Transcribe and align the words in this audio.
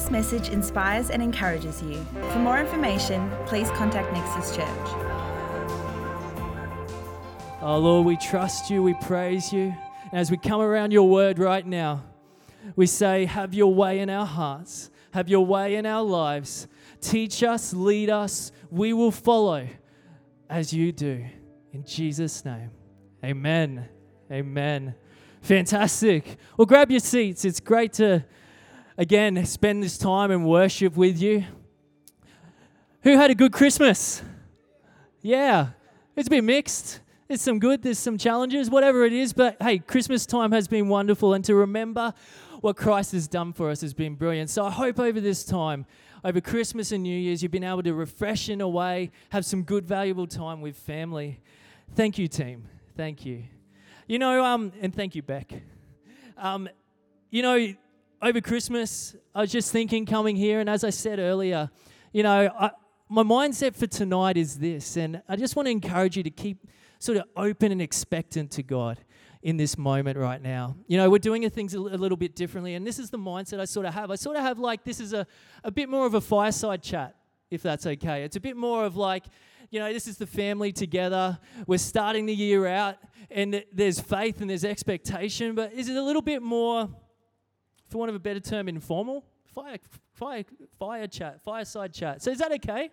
this 0.00 0.10
message 0.10 0.48
inspires 0.48 1.10
and 1.10 1.22
encourages 1.22 1.82
you. 1.82 2.02
For 2.30 2.38
more 2.38 2.58
information, 2.58 3.30
please 3.44 3.70
contact 3.72 4.10
Nexus 4.14 4.56
Church. 4.56 4.66
Oh 7.60 7.78
Lord, 7.78 8.06
we 8.06 8.16
trust 8.16 8.70
you, 8.70 8.82
we 8.82 8.94
praise 8.94 9.52
you. 9.52 9.74
And 10.10 10.18
as 10.18 10.30
we 10.30 10.38
come 10.38 10.62
around 10.62 10.92
your 10.92 11.06
word 11.06 11.38
right 11.38 11.66
now, 11.66 12.02
we 12.76 12.86
say, 12.86 13.26
Have 13.26 13.52
your 13.52 13.74
way 13.74 13.98
in 13.98 14.08
our 14.08 14.24
hearts, 14.24 14.90
have 15.12 15.28
your 15.28 15.44
way 15.44 15.74
in 15.74 15.84
our 15.84 16.02
lives. 16.02 16.66
Teach 17.02 17.42
us, 17.42 17.74
lead 17.74 18.08
us, 18.08 18.52
we 18.70 18.94
will 18.94 19.12
follow 19.12 19.68
as 20.48 20.72
you 20.72 20.92
do. 20.92 21.26
In 21.74 21.84
Jesus' 21.84 22.42
name, 22.42 22.70
amen. 23.22 23.86
Amen. 24.32 24.94
Fantastic. 25.42 26.38
Well, 26.56 26.66
grab 26.66 26.90
your 26.90 27.00
seats. 27.00 27.44
It's 27.44 27.60
great 27.60 27.92
to, 27.94 28.24
again, 29.00 29.42
spend 29.46 29.82
this 29.82 29.96
time 29.96 30.30
and 30.30 30.44
worship 30.44 30.94
with 30.94 31.22
you. 31.22 31.42
Who 33.02 33.16
had 33.16 33.30
a 33.30 33.34
good 33.34 33.50
Christmas? 33.50 34.22
Yeah, 35.22 35.68
it's 36.14 36.26
a 36.26 36.30
bit 36.30 36.44
mixed. 36.44 37.00
There's 37.26 37.40
some 37.40 37.58
good, 37.58 37.82
there's 37.82 37.98
some 37.98 38.18
challenges, 38.18 38.68
whatever 38.68 39.06
it 39.06 39.14
is. 39.14 39.32
But 39.32 39.56
hey, 39.58 39.78
Christmas 39.78 40.26
time 40.26 40.52
has 40.52 40.68
been 40.68 40.88
wonderful. 40.88 41.32
And 41.32 41.42
to 41.46 41.54
remember 41.54 42.12
what 42.60 42.76
Christ 42.76 43.12
has 43.12 43.26
done 43.26 43.54
for 43.54 43.70
us 43.70 43.80
has 43.80 43.94
been 43.94 44.16
brilliant. 44.16 44.50
So 44.50 44.66
I 44.66 44.70
hope 44.70 45.00
over 45.00 45.18
this 45.18 45.44
time, 45.44 45.86
over 46.22 46.42
Christmas 46.42 46.92
and 46.92 47.02
New 47.02 47.18
Year's, 47.18 47.42
you've 47.42 47.52
been 47.52 47.64
able 47.64 47.82
to 47.84 47.94
refresh 47.94 48.50
in 48.50 48.60
a 48.60 48.68
way, 48.68 49.12
have 49.30 49.46
some 49.46 49.62
good, 49.62 49.86
valuable 49.86 50.26
time 50.26 50.60
with 50.60 50.76
family. 50.76 51.40
Thank 51.94 52.18
you, 52.18 52.28
team. 52.28 52.68
Thank 52.98 53.24
you. 53.24 53.44
You 54.06 54.18
know, 54.18 54.44
um, 54.44 54.72
and 54.82 54.94
thank 54.94 55.14
you, 55.14 55.22
Beck. 55.22 55.54
Um, 56.36 56.68
you 57.30 57.40
know, 57.40 57.74
over 58.22 58.40
Christmas, 58.40 59.16
I 59.34 59.40
was 59.42 59.52
just 59.52 59.72
thinking 59.72 60.04
coming 60.04 60.36
here, 60.36 60.60
and 60.60 60.68
as 60.68 60.84
I 60.84 60.90
said 60.90 61.18
earlier, 61.18 61.70
you 62.12 62.22
know, 62.22 62.50
I, 62.58 62.70
my 63.08 63.22
mindset 63.22 63.74
for 63.74 63.86
tonight 63.86 64.36
is 64.36 64.58
this, 64.58 64.96
and 64.96 65.22
I 65.28 65.36
just 65.36 65.56
want 65.56 65.66
to 65.66 65.70
encourage 65.70 66.16
you 66.16 66.22
to 66.22 66.30
keep 66.30 66.68
sort 66.98 67.16
of 67.16 67.24
open 67.34 67.72
and 67.72 67.80
expectant 67.80 68.50
to 68.52 68.62
God 68.62 69.00
in 69.42 69.56
this 69.56 69.78
moment 69.78 70.18
right 70.18 70.42
now. 70.42 70.76
You 70.86 70.98
know, 70.98 71.08
we're 71.08 71.18
doing 71.18 71.48
things 71.48 71.72
a 71.72 71.80
little 71.80 72.16
bit 72.16 72.36
differently, 72.36 72.74
and 72.74 72.86
this 72.86 72.98
is 72.98 73.08
the 73.08 73.18
mindset 73.18 73.58
I 73.58 73.64
sort 73.64 73.86
of 73.86 73.94
have. 73.94 74.10
I 74.10 74.16
sort 74.16 74.36
of 74.36 74.42
have 74.42 74.58
like 74.58 74.84
this 74.84 75.00
is 75.00 75.14
a, 75.14 75.26
a 75.64 75.70
bit 75.70 75.88
more 75.88 76.06
of 76.06 76.12
a 76.12 76.20
fireside 76.20 76.82
chat, 76.82 77.16
if 77.50 77.62
that's 77.62 77.86
okay. 77.86 78.22
It's 78.22 78.36
a 78.36 78.40
bit 78.40 78.56
more 78.56 78.84
of 78.84 78.96
like, 78.96 79.24
you 79.70 79.80
know, 79.80 79.90
this 79.90 80.06
is 80.06 80.18
the 80.18 80.26
family 80.26 80.72
together. 80.72 81.38
We're 81.66 81.78
starting 81.78 82.26
the 82.26 82.34
year 82.34 82.66
out, 82.66 82.98
and 83.30 83.64
there's 83.72 83.98
faith 83.98 84.42
and 84.42 84.50
there's 84.50 84.64
expectation, 84.64 85.54
but 85.54 85.72
is 85.72 85.88
it 85.88 85.96
a 85.96 86.02
little 86.02 86.22
bit 86.22 86.42
more, 86.42 86.90
for 87.90 87.98
want 87.98 88.08
of 88.08 88.14
a 88.14 88.20
better 88.20 88.40
term, 88.40 88.68
informal? 88.68 89.24
Fire, 89.54 89.78
fire, 90.14 90.44
fire 90.78 91.06
chat, 91.06 91.42
fireside 91.42 91.92
chat. 91.92 92.22
So 92.22 92.30
is 92.30 92.38
that 92.38 92.52
okay? 92.52 92.90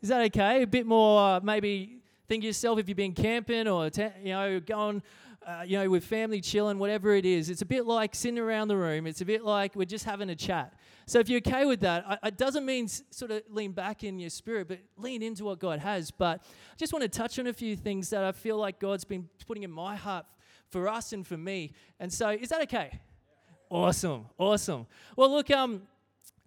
Is 0.00 0.10
that 0.10 0.20
okay? 0.26 0.62
A 0.62 0.66
bit 0.66 0.86
more, 0.86 1.20
uh, 1.20 1.40
maybe 1.40 2.02
think 2.28 2.44
yourself 2.44 2.78
if 2.78 2.88
you've 2.88 2.96
been 2.96 3.14
camping 3.14 3.66
or 3.66 3.88
you 4.22 4.32
know 4.32 4.60
going 4.60 5.02
uh, 5.46 5.62
you 5.64 5.78
know 5.78 5.88
with 5.88 6.04
family 6.04 6.42
chilling 6.42 6.78
whatever 6.78 7.14
it 7.14 7.24
is 7.24 7.48
it's 7.48 7.62
a 7.62 7.66
bit 7.66 7.86
like 7.86 8.14
sitting 8.14 8.38
around 8.38 8.68
the 8.68 8.76
room 8.76 9.06
it's 9.06 9.22
a 9.22 9.24
bit 9.24 9.42
like 9.42 9.74
we're 9.74 9.86
just 9.86 10.04
having 10.04 10.28
a 10.28 10.36
chat 10.36 10.74
so 11.06 11.18
if 11.18 11.30
you're 11.30 11.38
okay 11.38 11.64
with 11.64 11.80
that 11.80 12.04
I, 12.06 12.28
it 12.28 12.36
doesn't 12.36 12.66
mean 12.66 12.86
sort 12.86 13.30
of 13.30 13.42
lean 13.48 13.72
back 13.72 14.04
in 14.04 14.18
your 14.18 14.28
spirit 14.28 14.68
but 14.68 14.78
lean 14.98 15.22
into 15.22 15.44
what 15.44 15.58
god 15.58 15.78
has 15.78 16.10
but 16.10 16.42
i 16.42 16.76
just 16.76 16.92
want 16.92 17.02
to 17.02 17.08
touch 17.08 17.38
on 17.38 17.46
a 17.46 17.52
few 17.54 17.76
things 17.76 18.10
that 18.10 18.24
i 18.24 18.32
feel 18.32 18.58
like 18.58 18.78
god's 18.78 19.04
been 19.04 19.26
putting 19.46 19.62
in 19.62 19.70
my 19.70 19.96
heart 19.96 20.26
for 20.68 20.86
us 20.86 21.14
and 21.14 21.26
for 21.26 21.38
me 21.38 21.72
and 21.98 22.12
so 22.12 22.28
is 22.28 22.50
that 22.50 22.60
okay 22.60 23.00
awesome 23.70 24.26
awesome 24.38 24.86
well 25.16 25.30
look 25.30 25.50
um 25.50 25.82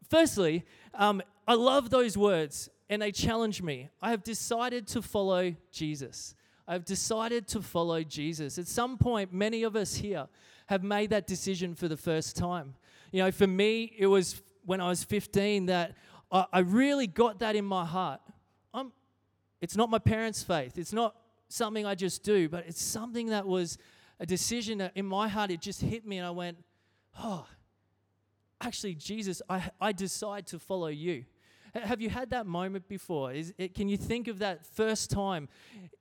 firstly 0.09 0.65
um, 0.93 1.21
i 1.47 1.53
love 1.53 1.89
those 1.89 2.17
words 2.17 2.69
and 2.91 3.01
they 3.01 3.11
challenge 3.13 3.61
me. 3.61 3.89
I 4.01 4.11
have 4.11 4.21
decided 4.21 4.85
to 4.87 5.01
follow 5.01 5.55
Jesus. 5.71 6.35
I've 6.67 6.83
decided 6.83 7.47
to 7.47 7.61
follow 7.61 8.03
Jesus. 8.03 8.57
At 8.57 8.67
some 8.67 8.97
point, 8.97 9.31
many 9.31 9.63
of 9.63 9.77
us 9.77 9.95
here 9.95 10.27
have 10.65 10.83
made 10.83 11.09
that 11.11 11.25
decision 11.25 11.73
for 11.73 11.87
the 11.87 11.95
first 11.95 12.35
time. 12.35 12.75
You 13.13 13.23
know, 13.23 13.31
for 13.31 13.47
me, 13.47 13.93
it 13.97 14.07
was 14.07 14.41
when 14.65 14.81
I 14.81 14.89
was 14.89 15.05
15 15.05 15.67
that 15.67 15.95
I, 16.33 16.45
I 16.51 16.59
really 16.59 17.07
got 17.07 17.39
that 17.39 17.55
in 17.55 17.63
my 17.63 17.85
heart. 17.85 18.19
I'm, 18.73 18.91
it's 19.61 19.77
not 19.77 19.89
my 19.89 19.99
parents' 19.99 20.43
faith, 20.43 20.77
it's 20.77 20.93
not 20.93 21.15
something 21.47 21.85
I 21.85 21.95
just 21.95 22.23
do, 22.23 22.49
but 22.49 22.65
it's 22.67 22.81
something 22.81 23.27
that 23.27 23.47
was 23.47 23.77
a 24.19 24.25
decision 24.25 24.79
that 24.79 24.91
in 24.95 25.05
my 25.05 25.29
heart, 25.29 25.49
it 25.49 25.61
just 25.61 25.81
hit 25.81 26.05
me, 26.05 26.17
and 26.17 26.27
I 26.27 26.31
went, 26.31 26.57
oh, 27.19 27.45
actually, 28.59 28.95
Jesus, 28.95 29.41
I, 29.49 29.69
I 29.79 29.91
decide 29.91 30.47
to 30.47 30.59
follow 30.59 30.87
you. 30.87 31.25
Have 31.73 32.01
you 32.01 32.09
had 32.09 32.31
that 32.31 32.45
moment 32.45 32.87
before? 32.89 33.31
Is 33.31 33.53
it, 33.57 33.73
can 33.73 33.87
you 33.87 33.97
think 33.97 34.27
of 34.27 34.39
that 34.39 34.65
first 34.65 35.09
time 35.09 35.47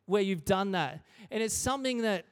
where 0.06 0.22
you've 0.22 0.44
done 0.44 0.72
that? 0.72 1.00
And 1.31 1.43
it's 1.43 1.54
something 1.54 2.03
that 2.03 2.26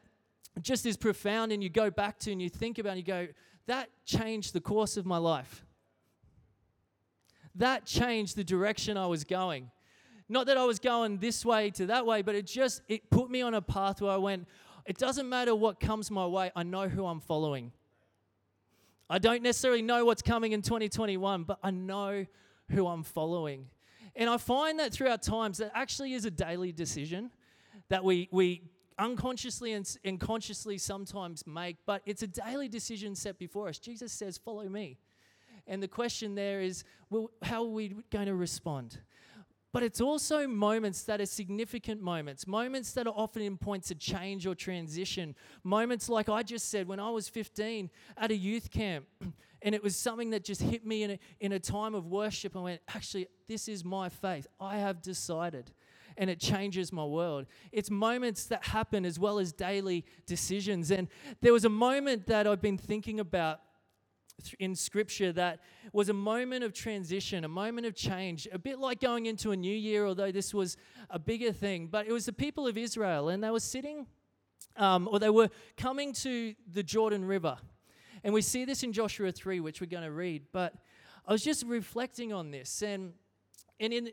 just 0.60 0.86
is 0.86 0.96
profound, 0.96 1.52
and 1.52 1.62
you 1.62 1.68
go 1.68 1.90
back 1.90 2.18
to 2.20 2.32
and 2.32 2.42
you 2.42 2.48
think 2.48 2.78
about 2.78 2.90
and 2.90 2.98
you 2.98 3.04
go, 3.04 3.28
that 3.66 3.90
changed 4.04 4.54
the 4.54 4.60
course 4.60 4.96
of 4.96 5.06
my 5.06 5.18
life. 5.18 5.64
That 7.54 7.84
changed 7.84 8.36
the 8.36 8.44
direction 8.44 8.96
I 8.96 9.06
was 9.06 9.24
going. 9.24 9.70
Not 10.28 10.46
that 10.46 10.56
I 10.56 10.64
was 10.64 10.78
going 10.78 11.18
this 11.18 11.44
way 11.44 11.70
to 11.70 11.86
that 11.86 12.04
way, 12.06 12.22
but 12.22 12.34
it 12.34 12.46
just 12.46 12.82
it 12.88 13.08
put 13.10 13.30
me 13.30 13.40
on 13.40 13.54
a 13.54 13.62
path 13.62 14.00
where 14.00 14.10
I 14.10 14.16
went, 14.16 14.46
it 14.84 14.98
doesn't 14.98 15.28
matter 15.28 15.54
what 15.54 15.80
comes 15.80 16.10
my 16.10 16.26
way, 16.26 16.50
I 16.56 16.62
know 16.62 16.88
who 16.88 17.06
I'm 17.06 17.20
following. 17.20 17.72
I 19.10 19.18
don't 19.18 19.42
necessarily 19.42 19.82
know 19.82 20.04
what's 20.04 20.22
coming 20.22 20.52
in 20.52 20.62
2021, 20.62 21.44
but 21.44 21.58
I 21.62 21.70
know 21.70 22.26
who 22.70 22.86
I'm 22.86 23.02
following. 23.02 23.66
And 24.14 24.28
I 24.28 24.36
find 24.36 24.78
that 24.80 24.92
throughout 24.92 25.22
times 25.22 25.58
that 25.58 25.72
actually 25.74 26.12
is 26.12 26.24
a 26.24 26.30
daily 26.30 26.72
decision 26.72 27.30
that 27.88 28.04
we, 28.04 28.28
we 28.30 28.62
unconsciously 28.98 29.72
and, 29.72 29.96
and 30.04 30.20
consciously 30.20 30.76
sometimes 30.76 31.46
make, 31.46 31.76
but 31.86 32.02
it's 32.04 32.22
a 32.22 32.26
daily 32.26 32.68
decision 32.68 33.14
set 33.14 33.38
before 33.38 33.68
us. 33.68 33.78
Jesus 33.78 34.12
says, 34.12 34.36
Follow 34.36 34.68
me. 34.68 34.98
And 35.66 35.82
the 35.82 35.88
question 35.88 36.34
there 36.34 36.60
is, 36.60 36.84
well, 37.10 37.30
how 37.42 37.62
are 37.62 37.68
we 37.68 37.94
going 38.10 38.26
to 38.26 38.34
respond? 38.34 38.98
But 39.72 39.82
it's 39.82 40.00
also 40.00 40.46
moments 40.46 41.02
that 41.02 41.20
are 41.20 41.26
significant 41.26 42.00
moments, 42.00 42.46
moments 42.46 42.92
that 42.92 43.06
are 43.06 43.12
often 43.14 43.42
in 43.42 43.58
points 43.58 43.90
of 43.90 43.98
change 43.98 44.46
or 44.46 44.54
transition. 44.54 45.34
Moments 45.62 46.08
like 46.08 46.30
I 46.30 46.42
just 46.42 46.70
said 46.70 46.88
when 46.88 46.98
I 46.98 47.10
was 47.10 47.28
15 47.28 47.90
at 48.16 48.30
a 48.30 48.36
youth 48.36 48.70
camp, 48.70 49.06
and 49.62 49.74
it 49.74 49.82
was 49.82 49.94
something 49.94 50.30
that 50.30 50.42
just 50.42 50.62
hit 50.62 50.86
me 50.86 51.02
in 51.02 51.10
a, 51.12 51.18
in 51.40 51.52
a 51.52 51.58
time 51.58 51.94
of 51.94 52.06
worship. 52.06 52.56
I 52.56 52.60
went, 52.60 52.80
actually, 52.94 53.28
this 53.46 53.68
is 53.68 53.84
my 53.84 54.08
faith. 54.08 54.46
I 54.58 54.78
have 54.78 55.02
decided. 55.02 55.70
And 56.16 56.30
it 56.30 56.40
changes 56.40 56.92
my 56.92 57.04
world. 57.04 57.46
It's 57.70 57.90
moments 57.90 58.46
that 58.46 58.64
happen 58.64 59.04
as 59.04 59.18
well 59.18 59.38
as 59.38 59.52
daily 59.52 60.04
decisions. 60.26 60.90
And 60.90 61.08
there 61.42 61.52
was 61.52 61.64
a 61.64 61.68
moment 61.68 62.26
that 62.26 62.46
I've 62.46 62.62
been 62.62 62.78
thinking 62.78 63.20
about 63.20 63.60
in 64.58 64.74
scripture 64.74 65.32
that 65.32 65.60
was 65.92 66.08
a 66.08 66.14
moment 66.14 66.64
of 66.64 66.72
transition, 66.72 67.44
a 67.44 67.48
moment 67.48 67.86
of 67.86 67.94
change, 67.94 68.46
a 68.52 68.58
bit 68.58 68.78
like 68.78 69.00
going 69.00 69.26
into 69.26 69.50
a 69.50 69.56
new 69.56 69.74
year, 69.74 70.06
although 70.06 70.32
this 70.32 70.54
was 70.54 70.76
a 71.10 71.18
bigger 71.18 71.52
thing. 71.52 71.88
But 71.90 72.06
it 72.06 72.12
was 72.12 72.26
the 72.26 72.32
people 72.32 72.66
of 72.66 72.76
Israel, 72.76 73.28
and 73.28 73.42
they 73.42 73.50
were 73.50 73.60
sitting, 73.60 74.06
um, 74.76 75.08
or 75.10 75.18
they 75.18 75.30
were 75.30 75.50
coming 75.76 76.12
to 76.14 76.54
the 76.70 76.82
Jordan 76.82 77.24
River. 77.24 77.58
And 78.24 78.34
we 78.34 78.42
see 78.42 78.64
this 78.64 78.82
in 78.82 78.92
Joshua 78.92 79.32
3, 79.32 79.60
which 79.60 79.80
we're 79.80 79.86
going 79.86 80.04
to 80.04 80.10
read. 80.10 80.46
But 80.52 80.74
I 81.26 81.32
was 81.32 81.42
just 81.42 81.64
reflecting 81.66 82.32
on 82.32 82.50
this, 82.50 82.82
and, 82.82 83.12
and 83.80 83.92
in, 83.92 84.10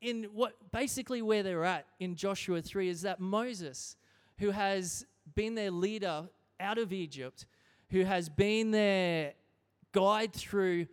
in 0.00 0.24
what 0.32 0.54
basically 0.72 1.22
where 1.22 1.42
they're 1.42 1.64
at 1.64 1.86
in 1.98 2.14
Joshua 2.14 2.62
3 2.62 2.88
is 2.88 3.02
that 3.02 3.20
Moses, 3.20 3.96
who 4.38 4.50
has 4.50 5.06
been 5.34 5.54
their 5.54 5.70
leader 5.70 6.28
out 6.60 6.78
of 6.78 6.92
Egypt, 6.92 7.46
who 7.90 8.04
has 8.04 8.28
been 8.28 8.70
their 8.70 9.32
guide 9.94 10.34
through 10.34 10.86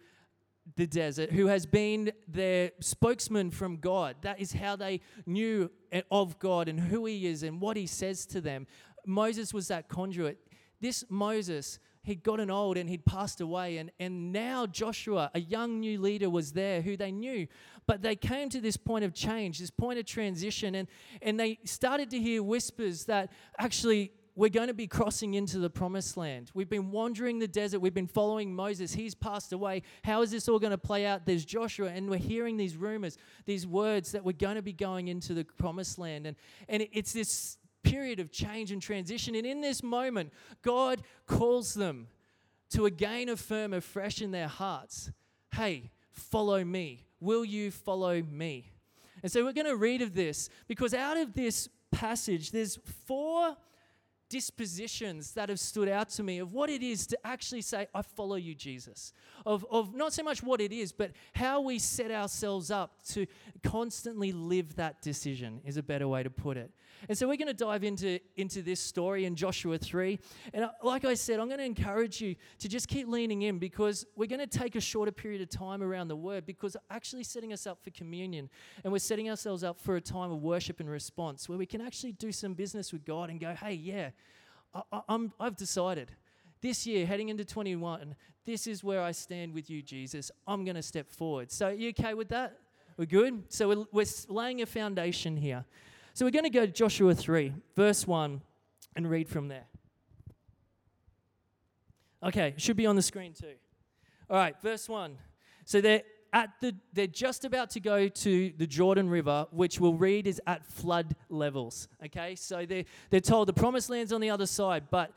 the 0.77 0.87
desert, 0.87 1.31
who 1.31 1.47
has 1.47 1.65
been 1.65 2.11
their 2.27 2.71
spokesman 2.79 3.51
from 3.51 3.77
God. 3.77 4.15
That 4.21 4.39
is 4.39 4.53
how 4.53 4.75
they 4.75 5.01
knew 5.25 5.69
of 6.09 6.39
God 6.39 6.69
and 6.69 6.79
who 6.79 7.05
He 7.05 7.27
is 7.27 7.43
and 7.43 7.59
what 7.59 7.75
He 7.75 7.87
says 7.87 8.25
to 8.27 8.39
them. 8.39 8.67
Moses 9.05 9.53
was 9.53 9.67
that 9.67 9.89
conduit. 9.89 10.37
This 10.79 11.03
Moses, 11.09 11.79
he'd 12.03 12.23
gotten 12.23 12.49
old 12.49 12.77
and 12.77 12.89
he'd 12.89 13.05
passed 13.05 13.41
away, 13.41 13.77
and, 13.77 13.91
and 13.99 14.31
now 14.31 14.65
Joshua, 14.65 15.31
a 15.33 15.39
young 15.39 15.79
new 15.79 15.99
leader, 15.99 16.29
was 16.29 16.53
there 16.53 16.81
who 16.81 16.95
they 16.95 17.11
knew. 17.11 17.47
But 17.87 18.01
they 18.01 18.15
came 18.15 18.49
to 18.49 18.61
this 18.61 18.77
point 18.77 19.03
of 19.03 19.13
change, 19.13 19.59
this 19.59 19.71
point 19.71 19.99
of 19.99 20.05
transition, 20.05 20.75
and, 20.75 20.87
and 21.21 21.39
they 21.39 21.59
started 21.65 22.09
to 22.11 22.19
hear 22.19 22.41
whispers 22.43 23.05
that 23.05 23.31
actually 23.57 24.11
we're 24.41 24.49
going 24.49 24.69
to 24.69 24.73
be 24.73 24.87
crossing 24.87 25.35
into 25.35 25.59
the 25.59 25.69
promised 25.69 26.17
land. 26.17 26.49
We've 26.55 26.67
been 26.67 26.89
wandering 26.89 27.37
the 27.37 27.47
desert. 27.47 27.79
We've 27.79 27.93
been 27.93 28.07
following 28.07 28.55
Moses. 28.55 28.91
He's 28.91 29.13
passed 29.13 29.53
away. 29.53 29.83
How 30.03 30.23
is 30.23 30.31
this 30.31 30.49
all 30.49 30.57
going 30.57 30.71
to 30.71 30.79
play 30.79 31.05
out? 31.05 31.27
There's 31.27 31.45
Joshua, 31.45 31.89
and 31.89 32.09
we're 32.09 32.17
hearing 32.17 32.57
these 32.57 32.75
rumors, 32.75 33.19
these 33.45 33.67
words 33.67 34.13
that 34.13 34.23
we're 34.23 34.31
going 34.31 34.55
to 34.55 34.63
be 34.63 34.73
going 34.73 35.09
into 35.09 35.35
the 35.35 35.43
promised 35.43 35.99
land. 35.99 36.25
And, 36.25 36.35
and 36.67 36.87
it's 36.91 37.13
this 37.13 37.59
period 37.83 38.19
of 38.19 38.31
change 38.31 38.71
and 38.71 38.81
transition. 38.81 39.35
And 39.35 39.45
in 39.45 39.61
this 39.61 39.83
moment, 39.83 40.33
God 40.63 41.03
calls 41.27 41.75
them 41.75 42.07
to 42.71 42.87
again 42.87 43.29
affirm 43.29 43.73
afresh 43.73 44.23
in 44.23 44.31
their 44.31 44.47
hearts 44.47 45.11
hey, 45.53 45.91
follow 46.09 46.63
me. 46.63 47.05
Will 47.19 47.45
you 47.45 47.69
follow 47.69 48.23
me? 48.23 48.71
And 49.21 49.31
so 49.31 49.43
we're 49.43 49.53
going 49.53 49.67
to 49.67 49.75
read 49.75 50.01
of 50.01 50.15
this 50.15 50.49
because 50.67 50.95
out 50.95 51.17
of 51.17 51.35
this 51.35 51.69
passage, 51.91 52.49
there's 52.49 52.79
four 53.05 53.55
dispositions 54.31 55.33
that 55.33 55.49
have 55.49 55.59
stood 55.59 55.89
out 55.89 56.07
to 56.07 56.23
me 56.23 56.39
of 56.39 56.53
what 56.53 56.69
it 56.69 56.81
is 56.81 57.05
to 57.05 57.17
actually 57.27 57.61
say, 57.61 57.85
I 57.93 58.01
follow 58.01 58.37
you, 58.37 58.55
Jesus. 58.55 59.11
Of, 59.45 59.65
of 59.69 59.93
not 59.93 60.13
so 60.13 60.23
much 60.23 60.41
what 60.41 60.61
it 60.61 60.71
is, 60.71 60.93
but 60.93 61.11
how 61.35 61.59
we 61.59 61.77
set 61.79 62.11
ourselves 62.11 62.71
up 62.71 63.03
to 63.09 63.27
constantly 63.61 64.31
live 64.31 64.77
that 64.77 65.01
decision 65.01 65.59
is 65.65 65.75
a 65.75 65.83
better 65.83 66.07
way 66.07 66.23
to 66.23 66.29
put 66.29 66.55
it. 66.55 66.71
And 67.09 67.17
so 67.17 67.27
we're 67.27 67.37
going 67.37 67.47
to 67.47 67.53
dive 67.53 67.83
into, 67.83 68.19
into 68.35 68.61
this 68.61 68.79
story 68.79 69.25
in 69.25 69.35
Joshua 69.35 69.77
3. 69.77 70.19
And 70.53 70.65
uh, 70.65 70.71
like 70.83 71.05
I 71.05 71.13
said, 71.13 71.39
I'm 71.39 71.47
going 71.47 71.59
to 71.59 71.65
encourage 71.65 72.21
you 72.21 72.35
to 72.59 72.67
just 72.67 72.87
keep 72.87 73.07
leaning 73.07 73.41
in 73.43 73.59
because 73.59 74.05
we're 74.15 74.27
going 74.27 74.39
to 74.39 74.47
take 74.47 74.75
a 74.75 74.81
shorter 74.81 75.11
period 75.11 75.41
of 75.41 75.49
time 75.49 75.81
around 75.81 76.07
the 76.07 76.15
word 76.15 76.45
because 76.45 76.77
actually 76.89 77.23
setting 77.23 77.53
us 77.53 77.65
up 77.65 77.83
for 77.83 77.89
communion 77.91 78.49
and 78.83 78.91
we're 78.91 78.99
setting 78.99 79.29
ourselves 79.29 79.63
up 79.63 79.79
for 79.79 79.95
a 79.95 80.01
time 80.01 80.31
of 80.31 80.41
worship 80.41 80.79
and 80.79 80.89
response 80.89 81.49
where 81.49 81.57
we 81.57 81.65
can 81.65 81.81
actually 81.81 82.11
do 82.13 82.31
some 82.31 82.53
business 82.53 82.93
with 82.93 83.05
God 83.05 83.29
and 83.29 83.39
go, 83.39 83.53
hey, 83.53 83.73
yeah, 83.73 84.09
I, 84.73 85.01
I'm, 85.09 85.33
I've 85.39 85.55
decided 85.55 86.11
this 86.61 86.85
year, 86.85 87.05
heading 87.05 87.29
into 87.29 87.43
21, 87.43 88.15
this 88.45 88.67
is 88.67 88.83
where 88.83 89.01
I 89.01 89.11
stand 89.11 89.53
with 89.53 89.69
you, 89.69 89.81
Jesus. 89.81 90.31
I'm 90.47 90.63
going 90.63 90.75
to 90.75 90.81
step 90.81 91.09
forward. 91.09 91.51
So, 91.51 91.69
you 91.69 91.89
okay 91.89 92.13
with 92.13 92.29
that? 92.29 92.57
We're 92.97 93.05
good? 93.05 93.43
So, 93.49 93.67
we're, 93.67 93.85
we're 93.91 94.05
laying 94.29 94.61
a 94.61 94.65
foundation 94.65 95.37
here. 95.37 95.65
So 96.13 96.25
we're 96.25 96.31
going 96.31 96.43
to 96.43 96.49
go 96.49 96.65
to 96.65 96.71
Joshua 96.71 97.15
3, 97.15 97.53
verse 97.75 98.05
1, 98.05 98.41
and 98.95 99.09
read 99.09 99.29
from 99.29 99.47
there. 99.47 99.65
Okay, 102.23 102.53
should 102.57 102.77
be 102.77 102.85
on 102.85 102.95
the 102.95 103.01
screen 103.01 103.33
too. 103.33 103.53
All 104.29 104.37
right, 104.37 104.55
verse 104.61 104.87
1. 104.87 105.17
So 105.65 105.81
they're 105.81 106.03
at 106.33 106.49
the 106.61 106.73
they're 106.93 107.07
just 107.07 107.45
about 107.45 107.71
to 107.71 107.79
go 107.79 108.07
to 108.07 108.53
the 108.57 108.67
Jordan 108.67 109.09
River, 109.09 109.47
which 109.51 109.79
we'll 109.79 109.95
read 109.95 110.27
is 110.27 110.41
at 110.47 110.65
flood 110.65 111.15
levels. 111.29 111.87
Okay, 112.05 112.35
so 112.35 112.65
they 112.65 112.85
they're 113.09 113.19
told 113.19 113.47
the 113.47 113.53
promised 113.53 113.89
land's 113.89 114.13
on 114.13 114.21
the 114.21 114.29
other 114.29 114.45
side, 114.45 114.85
but 114.91 115.11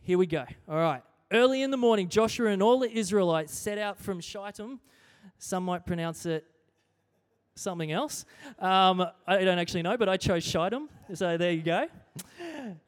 here 0.00 0.18
we 0.18 0.26
go. 0.26 0.44
All 0.68 0.76
right. 0.76 1.02
Early 1.32 1.62
in 1.62 1.70
the 1.70 1.76
morning, 1.76 2.08
Joshua 2.08 2.50
and 2.50 2.62
all 2.62 2.78
the 2.78 2.90
Israelites 2.90 3.54
set 3.54 3.78
out 3.78 3.98
from 3.98 4.20
Shittim. 4.20 4.78
Some 5.38 5.64
might 5.64 5.86
pronounce 5.86 6.26
it 6.26 6.44
something 7.54 7.92
else. 7.92 8.24
Um, 8.58 9.06
I 9.26 9.44
don't 9.44 9.58
actually 9.58 9.82
know, 9.82 9.96
but 9.96 10.08
I 10.08 10.16
chose 10.16 10.44
Shittim. 10.44 10.88
So 11.14 11.36
there 11.36 11.52
you 11.52 11.62
go. 11.62 11.86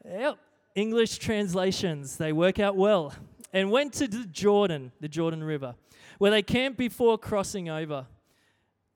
Yep. 0.05 0.39
English 0.75 1.19
translations, 1.19 2.17
they 2.17 2.33
work 2.33 2.59
out 2.59 2.77
well. 2.77 3.15
And 3.53 3.71
went 3.71 3.95
to 3.95 4.09
the 4.09 4.27
Jordan, 4.27 4.93
the 5.01 5.09
Jordan 5.09 5.43
River, 5.43 5.77
where 6.19 6.31
they 6.31 6.43
camped 6.43 6.77
before 6.77 7.17
crossing 7.17 7.71
over. 7.71 8.07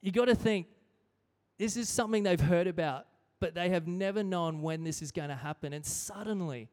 You 0.02 0.12
got 0.12 0.26
to 0.26 0.34
think, 0.34 0.67
this 1.58 1.76
is 1.76 1.88
something 1.88 2.23
they've 2.23 2.40
heard 2.40 2.66
about, 2.66 3.06
but 3.38 3.55
they 3.55 3.70
have 3.70 3.87
never 3.87 4.23
known 4.23 4.61
when 4.61 4.84
this 4.84 5.00
is 5.00 5.12
going 5.12 5.28
to 5.31 5.34
happen. 5.34 5.73
And 5.73 5.84
suddenly, 5.87 6.69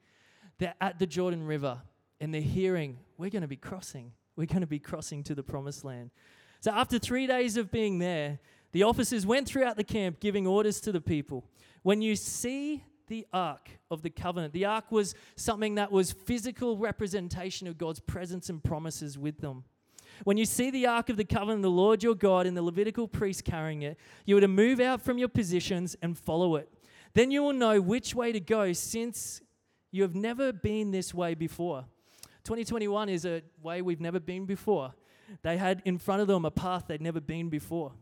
they're 0.57 0.75
at 0.81 0.99
the 0.99 1.05
Jordan 1.05 1.45
River 1.45 1.81
and 2.19 2.33
they're 2.33 2.41
hearing, 2.41 2.97
we're 3.17 3.29
going 3.29 3.43
to 3.43 3.47
be 3.47 3.55
crossing. 3.57 4.11
We're 4.35 4.47
going 4.47 4.61
to 4.61 4.67
be 4.67 4.79
crossing 4.79 5.23
to 5.23 5.35
the 5.35 5.43
promised 5.43 5.85
land. 5.85 6.11
So 6.59 6.71
after 6.71 6.99
three 6.99 7.27
days 7.27 7.57
of 7.57 7.71
being 7.71 7.99
there, 7.99 8.39
the 8.77 8.83
officers 8.83 9.25
went 9.25 9.47
throughout 9.47 9.75
the 9.75 9.83
camp 9.83 10.19
giving 10.19 10.45
orders 10.45 10.79
to 10.79 10.91
the 10.91 11.01
people. 11.01 11.43
When 11.81 11.99
you 11.99 12.15
see 12.15 12.83
the 13.07 13.25
ark 13.33 13.71
of 13.89 14.03
the 14.03 14.11
covenant, 14.11 14.53
the 14.53 14.65
ark 14.65 14.91
was 14.91 15.15
something 15.35 15.73
that 15.75 15.91
was 15.91 16.11
physical 16.11 16.77
representation 16.77 17.67
of 17.67 17.79
God's 17.79 17.99
presence 17.99 18.51
and 18.51 18.63
promises 18.63 19.17
with 19.17 19.39
them. 19.39 19.63
When 20.25 20.37
you 20.37 20.45
see 20.45 20.69
the 20.69 20.85
ark 20.85 21.09
of 21.09 21.17
the 21.17 21.25
covenant, 21.25 21.63
the 21.63 21.71
Lord 21.71 22.03
your 22.03 22.13
God, 22.13 22.45
and 22.45 22.55
the 22.55 22.61
Levitical 22.61 23.07
priest 23.07 23.43
carrying 23.43 23.81
it, 23.81 23.97
you 24.27 24.37
are 24.37 24.41
to 24.41 24.47
move 24.47 24.79
out 24.79 25.01
from 25.01 25.17
your 25.17 25.29
positions 25.29 25.95
and 26.03 26.15
follow 26.15 26.55
it. 26.55 26.69
Then 27.15 27.31
you 27.31 27.41
will 27.41 27.53
know 27.53 27.81
which 27.81 28.13
way 28.13 28.31
to 28.31 28.39
go 28.39 28.73
since 28.73 29.41
you 29.89 30.03
have 30.03 30.13
never 30.13 30.53
been 30.53 30.91
this 30.91 31.15
way 31.15 31.33
before. 31.33 31.85
2021 32.43 33.09
is 33.09 33.25
a 33.25 33.41
way 33.59 33.81
we've 33.81 33.99
never 33.99 34.19
been 34.19 34.45
before. 34.45 34.93
They 35.41 35.57
had 35.57 35.81
in 35.83 35.97
front 35.97 36.21
of 36.21 36.27
them 36.27 36.45
a 36.45 36.51
path 36.51 36.85
they'd 36.87 37.01
never 37.01 37.19
been 37.19 37.49
before. 37.49 37.93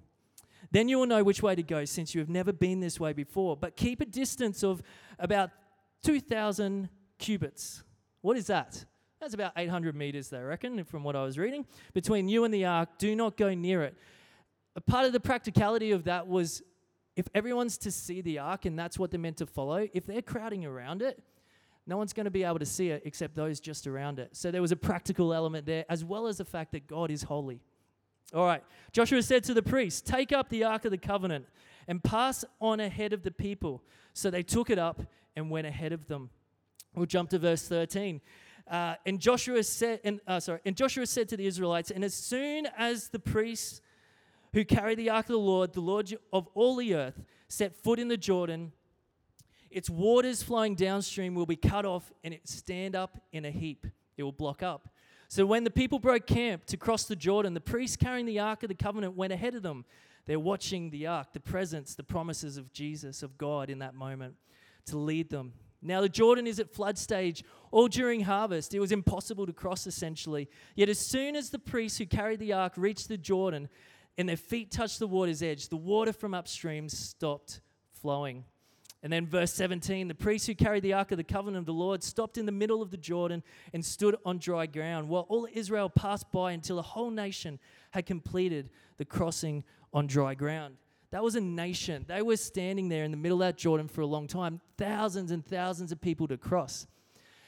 Then 0.72 0.90
you 0.90 1.00
will 1.00 1.06
know 1.06 1.24
which 1.24 1.42
way 1.44 1.56
to 1.56 1.64
go 1.64 1.86
since 1.86 2.14
you 2.14 2.20
have 2.20 2.30
never 2.30 2.52
been 2.52 2.80
this 2.80 3.00
way 3.00 3.14
before. 3.14 3.56
But 3.56 3.76
keep 3.76 4.02
a 4.02 4.06
distance 4.06 4.64
of 4.64 4.82
about 5.20 5.52
2,000 6.04 6.90
cubits. 7.18 7.84
What 8.22 8.38
is 8.38 8.48
that? 8.48 8.86
That's 9.20 9.34
about 9.34 9.54
800 9.58 9.96
meters, 9.96 10.30
they 10.30 10.40
reckon, 10.40 10.84
from 10.84 11.04
what 11.04 11.16
I 11.16 11.24
was 11.24 11.38
reading. 11.38 11.66
Between 11.94 12.28
you 12.28 12.44
and 12.44 12.54
the 12.54 12.66
ark, 12.66 12.90
do 12.98 13.16
not 13.16 13.38
go 13.38 13.54
near 13.54 13.84
it. 13.84 13.96
A 14.76 14.82
part 14.82 15.06
of 15.06 15.14
the 15.14 15.20
practicality 15.20 15.92
of 15.92 16.04
that 16.04 16.28
was 16.28 16.62
if 17.16 17.28
everyone's 17.34 17.78
to 17.80 17.92
see 17.92 18.22
the 18.22 18.40
ark 18.40 18.66
and 18.66 18.78
that's 18.78 19.00
what 19.00 19.10
they're 19.10 19.20
meant 19.20 19.38
to 19.38 19.46
follow, 19.46 19.88
if 19.94 20.06
they're 20.06 20.22
crowding 20.22 20.66
around 20.66 21.02
it, 21.02 21.24
no 21.88 21.98
one's 21.98 22.14
going 22.14 22.26
to 22.26 22.32
be 22.32 22.44
able 22.44 22.60
to 22.60 22.66
see 22.66 22.90
it 22.90 23.04
except 23.06 23.36
those 23.36 23.60
just 23.60 23.88
around 23.88 24.20
it. 24.20 24.36
So 24.36 24.52
there 24.52 24.62
was 24.62 24.72
a 24.72 24.76
practical 24.76 25.34
element 25.34 25.66
there, 25.66 25.86
as 25.88 26.04
well 26.04 26.28
as 26.28 26.38
the 26.38 26.46
fact 26.46 26.72
that 26.74 26.88
God 26.88 27.12
is 27.12 27.24
holy. 27.24 27.62
All 28.34 28.46
right. 28.46 28.64
Joshua 28.92 29.22
said 29.22 29.44
to 29.46 29.54
the 29.54 29.62
priests, 29.62 30.02
Take 30.02 30.32
up 30.32 30.50
the 30.50 30.64
Ark 30.64 30.86
of 30.86 30.92
the 30.92 30.98
Covenant 30.98 31.46
and 31.88 32.04
pass 32.04 32.44
on 32.60 32.80
ahead 32.80 33.14
of 33.14 33.24
the 33.24 33.32
people. 33.32 33.84
So 34.14 34.30
they 34.30 34.44
took 34.44 34.70
it 34.70 34.80
up 34.80 35.02
and 35.36 35.50
went 35.50 35.68
ahead 35.68 35.92
of 35.92 36.08
them. 36.08 36.30
We'll 36.96 37.06
jump 37.06 37.30
to 37.32 37.40
verse 37.40 37.68
13. 37.68 38.22
Uh, 38.70 38.96
and 39.06 39.20
Joshua 39.20 39.64
said, 39.64 40.00
and, 40.04 40.20
uh, 40.28 40.40
sorry, 40.40 40.60
and 40.66 40.76
Joshua 40.76 41.06
said 41.06 41.30
to 41.30 41.38
the 41.38 41.46
Israelites, 41.46 41.92
and 41.92 42.04
as 42.04 42.14
soon 42.14 42.68
as 42.78 43.10
the 43.10 43.20
priests 43.20 43.82
who 44.54 44.66
carry 44.66 44.96
the 44.96 45.10
ark 45.10 45.26
of 45.26 45.34
the 45.34 45.38
Lord, 45.38 45.74
the 45.74 45.82
Lord 45.82 46.12
of 46.34 46.48
all 46.56 46.78
the 46.78 46.96
earth, 46.96 47.22
set 47.48 47.76
foot 47.76 48.00
in 48.00 48.08
the 48.08 48.18
Jordan, 48.18 48.72
its 49.70 49.90
waters 49.90 50.42
flowing 50.42 50.74
downstream 50.74 51.36
will 51.36 51.46
be 51.46 51.58
cut 51.58 51.86
off 51.86 52.12
and 52.24 52.34
it 52.34 52.48
stand 52.48 52.96
up 52.96 53.22
in 53.32 53.46
a 53.46 53.52
heap. 53.52 53.86
It 54.18 54.24
will 54.24 54.32
block 54.32 54.64
up. 54.64 54.90
So 55.28 55.46
when 55.46 55.64
the 55.64 55.72
people 55.72 56.00
broke 56.00 56.28
camp 56.28 56.66
to 56.68 56.78
cross 56.78 57.06
the 57.06 57.16
Jordan, 57.16 57.54
the 57.54 57.62
priests 57.62 57.98
carrying 57.98 58.26
the 58.26 58.40
Ark 58.40 58.64
of 58.64 58.70
the 58.70 58.76
Covenant 58.76 59.16
went 59.16 59.34
ahead 59.34 59.56
of 59.56 59.64
them. 59.64 59.86
They're 60.26 60.40
watching 60.40 60.90
the 60.90 61.08
Ark, 61.08 61.34
the 61.34 61.40
presence, 61.40 61.96
the 61.96 62.04
promises 62.04 62.58
of 62.58 62.72
Jesus, 62.74 63.24
of 63.24 63.38
God 63.38 63.70
in 63.70 63.80
that 63.80 63.94
moment 63.94 64.36
to 64.88 64.98
lead 64.98 65.30
them. 65.30 65.54
Now, 65.82 66.02
the 66.02 66.10
Jordan 66.10 66.48
is 66.48 66.60
at 66.60 66.74
flood 66.74 66.98
stage 66.98 67.44
all 67.70 67.88
during 67.88 68.22
harvest. 68.22 68.74
It 68.74 68.80
was 68.80 68.92
impossible 68.92 69.46
to 69.46 69.54
cross 69.54 69.86
essentially. 69.86 70.50
Yet, 70.76 70.90
as 70.90 71.00
soon 71.00 71.36
as 71.36 71.52
the 71.52 71.60
priests 71.60 72.00
who 72.00 72.06
carried 72.06 72.40
the 72.40 72.54
ark 72.54 72.74
reached 72.76 73.08
the 73.08 73.18
Jordan 73.18 73.70
and 74.18 74.28
their 74.28 74.38
feet 74.38 74.72
touched 74.72 74.98
the 75.00 75.08
water's 75.08 75.44
edge, 75.44 75.70
the 75.70 75.78
water 75.78 76.14
from 76.14 76.34
upstream 76.34 76.90
stopped 76.90 77.62
flowing. 77.92 78.46
And 79.04 79.14
then, 79.14 79.28
verse 79.28 79.54
17 79.54 80.08
the 80.08 80.16
priests 80.16 80.48
who 80.48 80.56
carried 80.56 80.84
the 80.84 80.94
ark 80.94 81.12
of 81.12 81.18
the 81.18 81.24
covenant 81.24 81.62
of 81.62 81.66
the 81.66 81.74
Lord 81.74 82.04
stopped 82.04 82.38
in 82.38 82.46
the 82.46 82.52
middle 82.52 82.82
of 82.82 82.92
the 82.92 82.98
Jordan 82.98 83.44
and 83.74 83.86
stood 83.86 84.16
on 84.26 84.40
dry 84.40 84.66
ground, 84.66 85.10
while 85.10 85.26
all 85.30 85.48
Israel 85.54 85.90
passed 85.90 86.32
by 86.32 86.54
until 86.54 86.78
the 86.78 86.82
whole 86.82 87.12
nation 87.12 87.60
had 87.92 88.06
completed 88.06 88.70
the 88.98 89.06
crossing 89.06 89.64
on 89.94 90.08
dry 90.08 90.34
ground. 90.34 90.78
That 91.12 91.24
was 91.24 91.36
a 91.36 91.42
nation. 91.42 92.06
They 92.08 92.22
were 92.22 92.36
standing 92.36 92.90
there 92.90 93.06
in 93.06 93.12
the 93.12 93.18
middle 93.18 93.42
of 93.42 93.48
that 93.48 93.58
Jordan 93.58 93.88
for 93.88 94.02
a 94.02 94.08
long 94.08 94.28
time, 94.28 94.60
thousands 94.78 95.32
and 95.32 95.46
thousands 95.46 95.92
of 95.92 96.02
people 96.02 96.28
to 96.28 96.38
cross. 96.38 96.88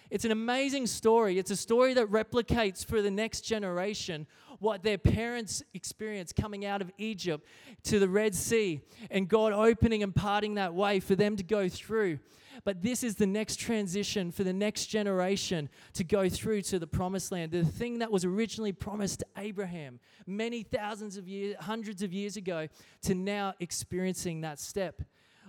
It's 0.10 0.26
an 0.26 0.32
amazing 0.32 0.88
story. 0.88 1.38
It's 1.38 1.52
a 1.52 1.56
story 1.56 1.94
that 1.96 2.08
replicates 2.08 2.86
for 2.86 3.02
the 3.02 3.12
next 3.12 3.42
generation 3.42 4.28
what 4.60 4.84
their 4.84 4.98
parents 4.98 5.62
experienced 5.74 6.36
coming 6.36 6.66
out 6.66 6.82
of 6.82 6.92
Egypt 6.98 7.46
to 7.84 8.00
the 8.00 8.10
Red 8.10 8.34
Sea 8.34 8.82
and 9.12 9.28
God 9.28 9.54
opening 9.54 10.04
and 10.04 10.16
parting 10.16 10.56
that 10.56 10.74
way 10.74 11.00
for 11.00 11.16
them 11.16 11.36
to 11.36 11.44
go 11.44 11.70
through. 11.70 12.20
But 12.64 12.82
this 12.82 13.04
is 13.04 13.16
the 13.16 13.28
next 13.28 13.58
transition 13.58 14.32
for 14.32 14.44
the 14.44 14.54
next 14.54 14.88
generation 14.88 15.70
to 15.94 16.04
go 16.04 16.28
through 16.28 16.64
to 16.64 16.80
the 16.80 16.88
promised 16.88 17.32
land. 17.32 17.52
The 17.52 17.64
thing 17.64 18.00
that 18.00 18.12
was 18.12 18.26
originally 18.26 18.72
promised 18.72 19.20
to 19.20 19.26
Abraham 19.38 20.00
many 20.26 20.64
thousands 20.64 21.18
of 21.18 21.28
years, 21.28 21.56
hundreds 21.60 22.02
of 22.02 22.12
years 22.14 22.36
ago, 22.36 22.68
to 23.04 23.14
now 23.14 23.54
experiencing 23.60 24.42
that 24.42 24.60
step 24.60 25.04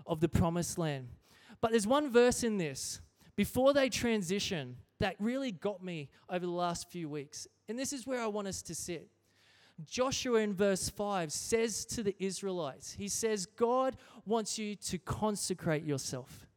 of 0.07 0.21
the 0.21 0.29
promised 0.29 0.77
land. 0.79 1.09
But 1.61 1.71
there's 1.71 1.87
one 1.87 2.11
verse 2.11 2.43
in 2.45 2.59
this 2.59 3.01
before 3.39 3.73
they 3.73 3.89
transition 3.89 4.75
that 4.99 5.15
really 5.21 5.53
got 5.53 5.81
me 5.81 6.09
over 6.29 6.45
the 6.45 6.51
last 6.51 6.91
few 6.91 7.09
weeks. 7.09 7.47
And 7.69 7.79
this 7.79 7.93
is 7.93 8.05
where 8.05 8.21
I 8.21 8.27
want 8.27 8.49
us 8.49 8.63
to 8.63 8.75
sit. 8.75 9.11
Joshua 9.87 10.41
in 10.41 10.55
verse 10.55 10.89
5 10.89 11.31
says 11.31 11.85
to 11.85 12.03
the 12.03 12.17
Israelites, 12.19 12.95
He 12.99 13.07
says, 13.07 13.47
God 13.47 13.97
wants 14.27 14.59
you 14.59 14.75
to 14.75 14.99
consecrate 14.99 15.85
yourself. 15.85 16.49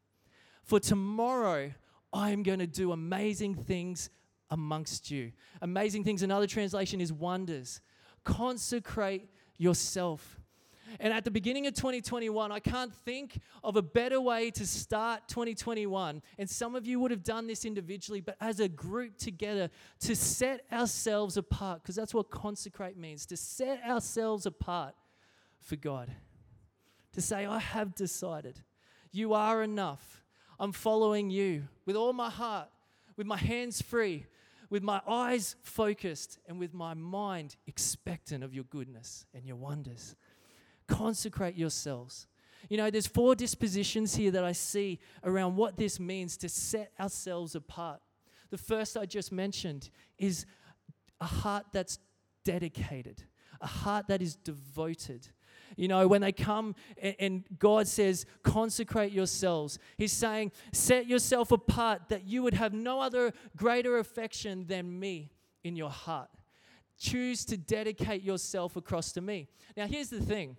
For 0.63 0.79
tomorrow, 0.79 1.71
I 2.11 2.31
am 2.31 2.41
going 2.41 2.57
to 2.57 2.65
do 2.65 2.93
amazing 2.93 3.53
things 3.53 4.09
amongst 4.49 5.11
you. 5.11 5.33
Amazing 5.61 6.03
things, 6.03 6.23
another 6.23 6.47
translation 6.47 6.99
is 6.99 7.13
wonders. 7.13 7.79
Consecrate 8.23 9.29
yourself. 9.55 10.40
And 10.99 11.13
at 11.13 11.23
the 11.23 11.31
beginning 11.31 11.67
of 11.67 11.73
2021, 11.73 12.51
I 12.51 12.59
can't 12.59 12.93
think 12.93 13.39
of 13.63 13.75
a 13.75 13.81
better 13.81 14.19
way 14.19 14.51
to 14.51 14.67
start 14.67 15.27
2021. 15.27 16.21
And 16.37 16.49
some 16.49 16.75
of 16.75 16.85
you 16.85 16.99
would 16.99 17.11
have 17.11 17.23
done 17.23 17.47
this 17.47 17.65
individually, 17.65 18.21
but 18.21 18.35
as 18.41 18.59
a 18.59 18.67
group 18.67 19.17
together 19.17 19.69
to 20.01 20.15
set 20.15 20.65
ourselves 20.71 21.37
apart, 21.37 21.81
because 21.81 21.95
that's 21.95 22.13
what 22.13 22.29
consecrate 22.29 22.97
means 22.97 23.25
to 23.27 23.37
set 23.37 23.81
ourselves 23.83 24.45
apart 24.45 24.95
for 25.59 25.75
God. 25.75 26.11
To 27.13 27.21
say, 27.21 27.45
I 27.45 27.59
have 27.59 27.93
decided, 27.93 28.61
you 29.11 29.33
are 29.33 29.63
enough. 29.63 30.23
I'm 30.59 30.71
following 30.71 31.29
you 31.29 31.67
with 31.85 31.95
all 31.95 32.13
my 32.13 32.29
heart, 32.29 32.69
with 33.17 33.27
my 33.27 33.37
hands 33.37 33.81
free, 33.81 34.27
with 34.69 34.83
my 34.83 35.01
eyes 35.05 35.57
focused, 35.63 36.39
and 36.47 36.57
with 36.57 36.73
my 36.73 36.93
mind 36.93 37.57
expectant 37.67 38.43
of 38.43 38.53
your 38.53 38.63
goodness 38.63 39.25
and 39.33 39.45
your 39.45 39.57
wonders. 39.57 40.15
Consecrate 40.91 41.55
yourselves. 41.55 42.27
You 42.69 42.77
know, 42.77 42.89
there's 42.89 43.07
four 43.07 43.33
dispositions 43.35 44.15
here 44.15 44.31
that 44.31 44.43
I 44.43 44.51
see 44.51 44.99
around 45.23 45.55
what 45.55 45.77
this 45.77 45.99
means 45.99 46.37
to 46.37 46.49
set 46.49 46.91
ourselves 46.99 47.55
apart. 47.55 48.01
The 48.49 48.57
first 48.57 48.97
I 48.97 49.05
just 49.05 49.31
mentioned 49.31 49.89
is 50.17 50.45
a 51.19 51.25
heart 51.25 51.65
that's 51.71 51.99
dedicated, 52.43 53.23
a 53.61 53.67
heart 53.67 54.07
that 54.07 54.21
is 54.21 54.35
devoted. 54.35 55.27
You 55.77 55.87
know, 55.87 56.07
when 56.07 56.21
they 56.21 56.33
come 56.33 56.75
and, 57.19 57.45
God 57.57 57.87
says, 57.87 58.25
consecrate 58.43 59.13
yourselves, 59.13 59.79
He's 59.97 60.11
saying, 60.11 60.51
set 60.73 61.07
yourself 61.07 61.51
apart 61.51 62.09
that 62.09 62.27
you 62.27 62.43
would 62.43 62.53
have 62.53 62.73
no 62.73 62.99
other 62.99 63.33
greater 63.55 63.97
affection 63.97 64.65
than 64.67 64.99
me 64.99 65.31
in 65.63 65.75
your 65.75 65.89
heart. 65.89 66.29
Choose 66.99 67.45
to 67.45 67.57
dedicate 67.57 68.21
yourself 68.21 68.75
across 68.75 69.11
to 69.13 69.21
me. 69.21 69.47
Now, 69.77 69.87
here's 69.87 70.09
the 70.09 70.21
thing 70.21 70.57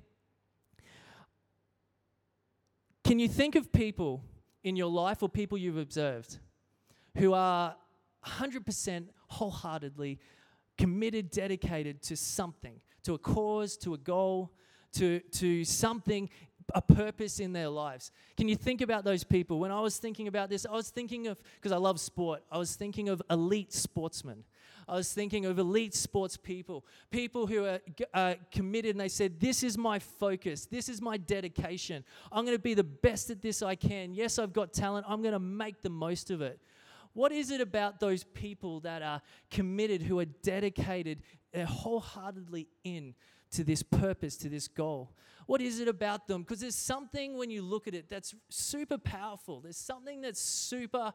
can 3.12 3.18
you 3.18 3.28
think 3.28 3.56
of 3.56 3.70
people 3.70 4.24
in 4.64 4.74
your 4.74 4.88
life 4.88 5.22
or 5.22 5.28
people 5.28 5.58
you've 5.58 5.76
observed 5.76 6.38
who 7.18 7.34
are 7.34 7.76
100% 8.26 9.04
wholeheartedly 9.28 10.18
committed, 10.78 11.30
dedicated 11.30 12.00
to 12.00 12.16
something, 12.16 12.80
to 13.02 13.12
a 13.12 13.18
cause, 13.18 13.76
to 13.76 13.92
a 13.92 13.98
goal, 13.98 14.50
to, 14.94 15.20
to 15.30 15.62
something, 15.62 16.30
a 16.74 16.82
purpose 16.82 17.40
in 17.40 17.52
their 17.52 17.68
lives. 17.68 18.10
Can 18.36 18.48
you 18.48 18.56
think 18.56 18.80
about 18.80 19.04
those 19.04 19.24
people? 19.24 19.58
When 19.58 19.70
I 19.70 19.80
was 19.80 19.98
thinking 19.98 20.28
about 20.28 20.50
this, 20.50 20.66
I 20.66 20.72
was 20.72 20.90
thinking 20.90 21.26
of, 21.26 21.42
because 21.56 21.72
I 21.72 21.76
love 21.76 22.00
sport, 22.00 22.42
I 22.50 22.58
was 22.58 22.74
thinking 22.74 23.08
of 23.08 23.22
elite 23.30 23.72
sportsmen. 23.72 24.44
I 24.88 24.96
was 24.96 25.12
thinking 25.12 25.46
of 25.46 25.58
elite 25.58 25.94
sports 25.94 26.36
people, 26.36 26.84
people 27.10 27.46
who 27.46 27.64
are 27.64 27.78
uh, 28.12 28.34
committed 28.50 28.90
and 28.92 29.00
they 29.00 29.08
said, 29.08 29.38
This 29.38 29.62
is 29.62 29.78
my 29.78 29.98
focus, 29.98 30.66
this 30.66 30.88
is 30.88 31.00
my 31.00 31.16
dedication. 31.16 32.04
I'm 32.32 32.44
going 32.44 32.56
to 32.56 32.62
be 32.62 32.74
the 32.74 32.82
best 32.84 33.30
at 33.30 33.40
this 33.40 33.62
I 33.62 33.76
can. 33.76 34.12
Yes, 34.12 34.38
I've 34.38 34.52
got 34.52 34.72
talent, 34.72 35.06
I'm 35.08 35.22
going 35.22 35.34
to 35.34 35.38
make 35.38 35.82
the 35.82 35.90
most 35.90 36.30
of 36.30 36.42
it. 36.42 36.58
What 37.14 37.30
is 37.30 37.50
it 37.50 37.60
about 37.60 38.00
those 38.00 38.24
people 38.24 38.80
that 38.80 39.02
are 39.02 39.20
committed, 39.50 40.02
who 40.02 40.18
are 40.18 40.24
dedicated, 40.24 41.22
they're 41.52 41.66
wholeheartedly 41.66 42.68
in 42.84 43.14
to 43.52 43.64
this 43.64 43.82
purpose, 43.82 44.36
to 44.38 44.48
this 44.48 44.68
goal? 44.68 45.12
What 45.46 45.60
is 45.60 45.80
it 45.80 45.88
about 45.88 46.26
them? 46.26 46.42
Because 46.42 46.60
there's 46.60 46.74
something 46.74 47.36
when 47.36 47.50
you 47.50 47.62
look 47.62 47.88
at 47.88 47.94
it 47.94 48.08
that's 48.08 48.34
super 48.48 48.98
powerful. 48.98 49.60
There's 49.60 49.76
something 49.76 50.20
that's 50.20 50.40
super 50.40 51.12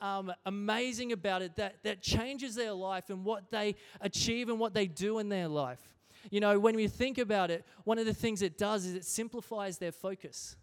um, 0.00 0.32
amazing 0.46 1.12
about 1.12 1.42
it 1.42 1.56
that, 1.56 1.82
that 1.82 2.02
changes 2.02 2.54
their 2.54 2.72
life 2.72 3.10
and 3.10 3.24
what 3.24 3.50
they 3.50 3.76
achieve 4.00 4.48
and 4.48 4.58
what 4.58 4.74
they 4.74 4.86
do 4.86 5.18
in 5.18 5.28
their 5.28 5.48
life. 5.48 5.80
You 6.30 6.40
know, 6.40 6.58
when 6.58 6.76
we 6.76 6.86
think 6.86 7.18
about 7.18 7.50
it, 7.50 7.64
one 7.84 7.98
of 7.98 8.06
the 8.06 8.14
things 8.14 8.42
it 8.42 8.58
does 8.58 8.84
is 8.84 8.94
it 8.94 9.04
simplifies 9.04 9.78
their 9.78 9.92
focus. 9.92 10.56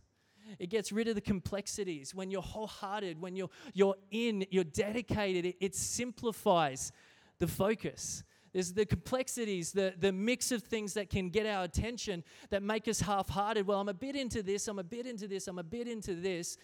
It 0.60 0.69
gets 0.69 0.91
rid 0.91 1.07
of 1.07 1.15
the 1.15 1.22
complexities. 1.22 2.15
When 2.15 2.31
you're 2.31 2.41
wholehearted, 2.41 3.19
when 3.19 3.36
you're, 3.36 3.50
you're 3.74 3.96
in, 4.12 4.46
you're 4.50 4.63
dedicated, 4.63 5.46
it, 5.46 5.55
it 5.60 5.75
simplifies 5.75 6.91
the 7.39 7.48
focus. 7.48 8.24
There's 8.54 8.74
the 8.74 8.86
complexities, 8.86 9.72
the, 9.72 9.94
the 10.00 10.12
mix 10.12 10.51
of 10.51 10.63
things 10.63 10.94
that 10.94 11.10
can 11.10 11.30
get 11.30 11.46
our 11.46 11.63
attention 11.63 12.24
that 12.50 12.63
make 12.63 12.88
us 12.88 13.00
half 13.00 13.30
hearted. 13.30 13.68
Well, 13.68 13.80
I'm 13.80 13.89
a 13.89 13.94
bit 13.94 14.16
into 14.16 14.42
this, 14.42 14.68
I'm 14.68 14.80
a 14.80 14.84
bit 14.84 15.06
into 15.06 15.27
this, 15.27 15.48
I'm 15.48 15.60
a 15.60 15.63
bit 15.63 15.88
into 15.88 16.16
this. 16.16 16.58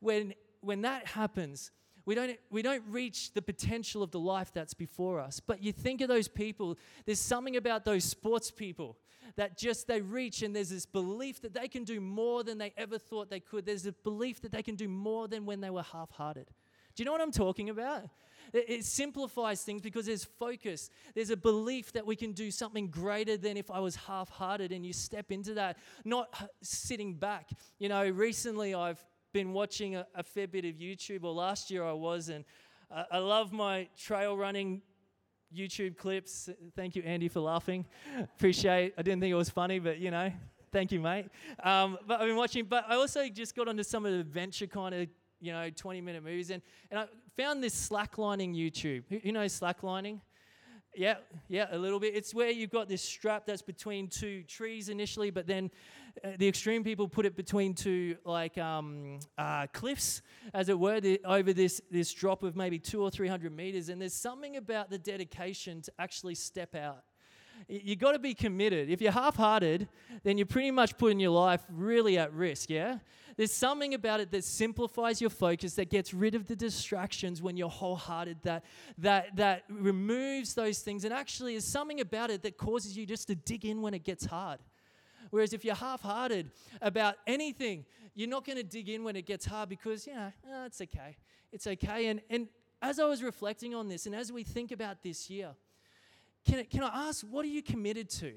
When, 0.00 0.34
when 0.60 0.82
that 0.82 1.06
happens, 1.06 1.70
we 2.04 2.14
don't, 2.14 2.38
we 2.50 2.62
don't 2.62 2.82
reach 2.88 3.34
the 3.34 3.42
potential 3.42 4.02
of 4.02 4.10
the 4.10 4.18
life 4.20 4.50
that's 4.52 4.74
before 4.74 5.20
us. 5.20 5.40
But 5.40 5.62
you 5.62 5.72
think 5.72 6.00
of 6.00 6.08
those 6.08 6.26
people, 6.26 6.78
there's 7.04 7.20
something 7.20 7.56
about 7.56 7.84
those 7.84 8.04
sports 8.04 8.50
people 8.50 8.96
that 9.36 9.58
just 9.58 9.86
they 9.86 10.00
reach 10.00 10.42
and 10.42 10.56
there's 10.56 10.70
this 10.70 10.86
belief 10.86 11.42
that 11.42 11.54
they 11.54 11.68
can 11.68 11.84
do 11.84 12.00
more 12.00 12.42
than 12.42 12.58
they 12.58 12.72
ever 12.76 12.98
thought 12.98 13.30
they 13.30 13.40
could. 13.40 13.66
There's 13.66 13.86
a 13.86 13.92
belief 13.92 14.40
that 14.42 14.52
they 14.52 14.62
can 14.62 14.74
do 14.74 14.88
more 14.88 15.28
than 15.28 15.44
when 15.46 15.60
they 15.60 15.70
were 15.70 15.82
half 15.82 16.10
hearted. 16.10 16.46
Do 16.94 17.02
you 17.02 17.04
know 17.04 17.12
what 17.12 17.20
I'm 17.20 17.30
talking 17.30 17.70
about? 17.70 18.04
It, 18.52 18.84
simplifies 18.84 19.62
things 19.62 19.82
because 19.82 20.06
there's 20.06 20.24
focus. 20.24 20.90
There's 21.14 21.30
a 21.30 21.36
belief 21.36 21.92
that 21.92 22.06
we 22.06 22.16
can 22.16 22.32
do 22.32 22.50
something 22.50 22.88
greater 22.88 23.36
than 23.36 23.56
if 23.56 23.70
I 23.70 23.80
was 23.80 23.96
half 23.96 24.28
hearted, 24.28 24.72
and 24.72 24.84
you 24.84 24.92
step 24.92 25.30
into 25.30 25.54
that, 25.54 25.78
not 26.04 26.34
sitting 26.62 27.14
back. 27.14 27.50
You 27.78 27.88
know, 27.88 28.08
recently 28.08 28.74
I've 28.74 29.04
been 29.32 29.52
watching 29.52 29.96
a, 29.96 30.06
a 30.14 30.22
fair 30.22 30.48
bit 30.48 30.64
of 30.64 30.76
YouTube, 30.76 31.24
or 31.24 31.32
last 31.32 31.70
year 31.70 31.84
I 31.84 31.92
was, 31.92 32.28
and 32.28 32.44
uh, 32.90 33.04
I 33.10 33.18
love 33.18 33.52
my 33.52 33.88
trail 33.96 34.36
running 34.36 34.82
YouTube 35.54 35.96
clips. 35.96 36.48
Thank 36.74 36.96
you, 36.96 37.02
Andy, 37.02 37.28
for 37.28 37.40
laughing. 37.40 37.86
Appreciate. 38.20 38.94
I 38.96 39.02
didn't 39.02 39.20
think 39.20 39.32
it 39.32 39.36
was 39.36 39.50
funny, 39.50 39.78
but 39.78 39.98
you 39.98 40.10
know, 40.10 40.32
thank 40.72 40.92
you, 40.92 41.00
mate. 41.00 41.26
Um, 41.62 41.98
but 42.06 42.20
I've 42.20 42.26
been 42.26 42.36
watching. 42.36 42.64
But 42.64 42.84
I 42.88 42.94
also 42.94 43.28
just 43.28 43.54
got 43.54 43.68
onto 43.68 43.82
some 43.82 44.06
of 44.06 44.12
the 44.12 44.20
adventure 44.20 44.66
kind 44.66 44.94
of 44.94 45.08
you 45.40 45.52
know 45.52 45.70
20 45.70 46.00
minute 46.00 46.22
movies, 46.22 46.50
and 46.50 46.62
and 46.90 47.00
I 47.00 47.06
found 47.36 47.62
this 47.62 47.88
slacklining 47.88 48.54
YouTube. 48.54 49.04
Who, 49.08 49.18
who 49.18 49.32
knows 49.32 49.58
slacklining? 49.58 50.20
Yeah, 50.94 51.16
yeah, 51.48 51.66
a 51.70 51.78
little 51.78 52.00
bit. 52.00 52.16
It's 52.16 52.34
where 52.34 52.50
you've 52.50 52.70
got 52.70 52.88
this 52.88 53.02
strap 53.02 53.46
that's 53.46 53.62
between 53.62 54.08
two 54.08 54.42
trees 54.42 54.88
initially, 54.88 55.30
but 55.30 55.46
then 55.46 55.70
uh, 56.24 56.30
the 56.38 56.48
extreme 56.48 56.82
people 56.82 57.06
put 57.06 57.24
it 57.24 57.36
between 57.36 57.74
two 57.74 58.16
like 58.24 58.58
um, 58.58 59.20
uh, 59.36 59.66
cliffs, 59.72 60.22
as 60.54 60.68
it 60.68 60.78
were, 60.78 61.00
the, 61.00 61.20
over 61.24 61.52
this 61.52 61.80
this 61.90 62.12
drop 62.12 62.42
of 62.42 62.56
maybe 62.56 62.78
two 62.78 63.02
or 63.02 63.10
three 63.10 63.28
hundred 63.28 63.54
meters. 63.54 63.90
And 63.90 64.00
there's 64.00 64.14
something 64.14 64.56
about 64.56 64.90
the 64.90 64.98
dedication 64.98 65.82
to 65.82 65.92
actually 65.98 66.34
step 66.34 66.74
out. 66.74 67.04
You've 67.68 67.98
got 67.98 68.12
to 68.12 68.18
be 68.18 68.34
committed. 68.34 68.88
If 68.88 69.00
you're 69.00 69.12
half-hearted, 69.12 69.88
then 70.22 70.38
you're 70.38 70.46
pretty 70.46 70.70
much 70.70 70.96
putting 70.96 71.18
your 71.18 71.30
life 71.30 71.60
really 71.70 72.16
at 72.16 72.32
risk. 72.32 72.70
Yeah. 72.70 72.98
There's 73.38 73.52
something 73.52 73.94
about 73.94 74.18
it 74.18 74.32
that 74.32 74.42
simplifies 74.42 75.20
your 75.20 75.30
focus, 75.30 75.74
that 75.74 75.90
gets 75.90 76.12
rid 76.12 76.34
of 76.34 76.48
the 76.48 76.56
distractions 76.56 77.40
when 77.40 77.56
you're 77.56 77.68
wholehearted, 77.68 78.38
that, 78.42 78.64
that, 78.98 79.36
that 79.36 79.62
removes 79.68 80.54
those 80.54 80.80
things, 80.80 81.04
and 81.04 81.14
actually 81.14 81.54
is 81.54 81.64
something 81.64 82.00
about 82.00 82.30
it 82.30 82.42
that 82.42 82.58
causes 82.58 82.96
you 82.96 83.06
just 83.06 83.28
to 83.28 83.36
dig 83.36 83.64
in 83.64 83.80
when 83.80 83.94
it 83.94 84.02
gets 84.02 84.26
hard. 84.26 84.58
Whereas 85.30 85.52
if 85.52 85.64
you're 85.64 85.76
half 85.76 86.02
hearted 86.02 86.50
about 86.82 87.14
anything, 87.28 87.84
you're 88.16 88.28
not 88.28 88.44
going 88.44 88.58
to 88.58 88.64
dig 88.64 88.88
in 88.88 89.04
when 89.04 89.14
it 89.14 89.24
gets 89.24 89.46
hard 89.46 89.68
because, 89.68 90.04
you 90.08 90.14
know, 90.14 90.32
oh, 90.50 90.64
it's 90.66 90.80
okay. 90.80 91.16
It's 91.52 91.68
okay. 91.68 92.08
And, 92.08 92.20
and 92.28 92.48
as 92.82 92.98
I 92.98 93.04
was 93.04 93.22
reflecting 93.22 93.72
on 93.72 93.86
this 93.86 94.06
and 94.06 94.16
as 94.16 94.32
we 94.32 94.42
think 94.42 94.72
about 94.72 95.04
this 95.04 95.30
year, 95.30 95.50
can, 96.44 96.64
can 96.64 96.82
I 96.82 97.08
ask, 97.08 97.24
what 97.24 97.44
are 97.44 97.48
you 97.48 97.62
committed 97.62 98.10
to? 98.10 98.32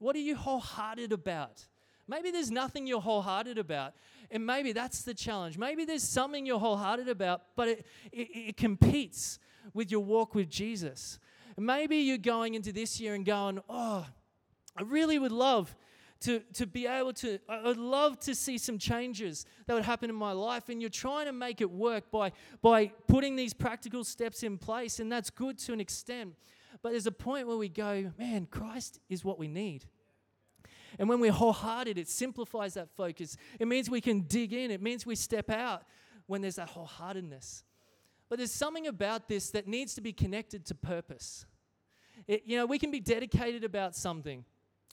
What 0.00 0.16
are 0.16 0.20
you 0.20 0.36
wholehearted 0.36 1.14
about? 1.14 1.64
Maybe 2.10 2.32
there's 2.32 2.50
nothing 2.50 2.88
you're 2.88 3.00
wholehearted 3.00 3.56
about. 3.56 3.94
And 4.32 4.44
maybe 4.44 4.72
that's 4.72 5.02
the 5.02 5.14
challenge. 5.14 5.56
Maybe 5.56 5.84
there's 5.84 6.02
something 6.02 6.44
you're 6.44 6.58
wholehearted 6.58 7.08
about, 7.08 7.42
but 7.54 7.68
it, 7.68 7.86
it, 8.10 8.28
it 8.34 8.56
competes 8.56 9.38
with 9.74 9.92
your 9.92 10.00
walk 10.00 10.34
with 10.34 10.50
Jesus. 10.50 11.20
maybe 11.56 11.98
you're 11.98 12.18
going 12.18 12.54
into 12.54 12.72
this 12.72 13.00
year 13.00 13.14
and 13.14 13.24
going, 13.24 13.60
oh, 13.68 14.04
I 14.76 14.82
really 14.82 15.20
would 15.20 15.30
love 15.30 15.76
to, 16.22 16.40
to 16.54 16.66
be 16.66 16.88
able 16.88 17.12
to, 17.12 17.38
I 17.48 17.62
would 17.62 17.76
love 17.76 18.18
to 18.20 18.34
see 18.34 18.58
some 18.58 18.76
changes 18.76 19.46
that 19.66 19.74
would 19.74 19.84
happen 19.84 20.10
in 20.10 20.16
my 20.16 20.32
life. 20.32 20.68
And 20.68 20.80
you're 20.80 20.90
trying 20.90 21.26
to 21.26 21.32
make 21.32 21.60
it 21.60 21.70
work 21.70 22.10
by, 22.10 22.32
by 22.60 22.88
putting 23.06 23.36
these 23.36 23.54
practical 23.54 24.02
steps 24.02 24.42
in 24.42 24.58
place. 24.58 24.98
And 24.98 25.12
that's 25.12 25.30
good 25.30 25.58
to 25.58 25.72
an 25.72 25.80
extent. 25.80 26.34
But 26.82 26.90
there's 26.90 27.06
a 27.06 27.12
point 27.12 27.46
where 27.46 27.56
we 27.56 27.68
go, 27.68 28.10
man, 28.18 28.46
Christ 28.50 28.98
is 29.08 29.24
what 29.24 29.38
we 29.38 29.46
need. 29.46 29.84
And 30.98 31.08
when 31.08 31.20
we're 31.20 31.32
wholehearted, 31.32 31.98
it 31.98 32.08
simplifies 32.08 32.74
that 32.74 32.88
focus. 32.96 33.36
It 33.58 33.68
means 33.68 33.88
we 33.88 34.00
can 34.00 34.22
dig 34.22 34.52
in, 34.52 34.70
it 34.70 34.82
means 34.82 35.06
we 35.06 35.14
step 35.14 35.50
out 35.50 35.84
when 36.26 36.40
there's 36.42 36.56
that 36.56 36.70
wholeheartedness. 36.70 37.62
But 38.28 38.38
there's 38.38 38.52
something 38.52 38.86
about 38.86 39.28
this 39.28 39.50
that 39.50 39.66
needs 39.66 39.94
to 39.94 40.00
be 40.00 40.12
connected 40.12 40.64
to 40.66 40.74
purpose. 40.74 41.46
It, 42.28 42.42
you 42.46 42.56
know, 42.56 42.66
we 42.66 42.78
can 42.78 42.90
be 42.90 43.00
dedicated 43.00 43.64
about 43.64 43.96
something. 43.96 44.44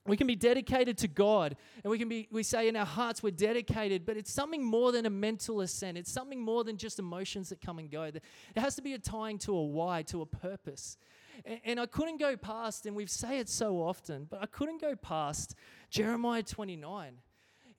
We 0.08 0.16
can 0.16 0.26
be 0.26 0.38
dedicated 0.38 0.98
to 1.00 1.10
God, 1.10 1.58
and 1.84 1.92
we 1.92 2.00
can 2.00 2.08
be, 2.08 2.30
we 2.32 2.42
say 2.42 2.70
in 2.70 2.78
our 2.78 2.86
hearts 2.86 3.22
we're 3.22 3.32
dedicated, 3.32 4.06
but 4.06 4.16
it's 4.16 4.32
something 4.32 4.64
more 4.64 4.94
than 4.94 5.06
a 5.06 5.10
mental 5.10 5.60
assent. 5.60 5.98
It's 5.98 6.12
something 6.12 6.42
more 6.42 6.64
than 6.64 6.78
just 6.78 6.98
emotions 6.98 7.50
that 7.50 7.60
come 7.60 7.78
and 7.78 7.92
go. 7.92 8.04
It 8.04 8.24
has 8.56 8.76
to 8.78 8.82
be 8.82 8.94
a 8.94 9.00
tying 9.00 9.38
to 9.40 9.54
a 9.54 9.64
why, 9.64 10.04
to 10.04 10.22
a 10.22 10.26
purpose. 10.26 10.98
And, 11.46 11.60
and 11.64 11.80
I 11.80 11.86
couldn't 11.86 12.18
go 12.18 12.36
past, 12.36 12.86
and 12.86 12.96
we've 12.96 13.10
say 13.10 13.40
it 13.40 13.50
so 13.50 13.78
often, 13.78 14.28
but 14.30 14.42
I 14.42 14.46
couldn't 14.46 14.82
go 14.82 14.96
past 14.96 15.56
Jeremiah 15.90 16.44
29 16.44 17.18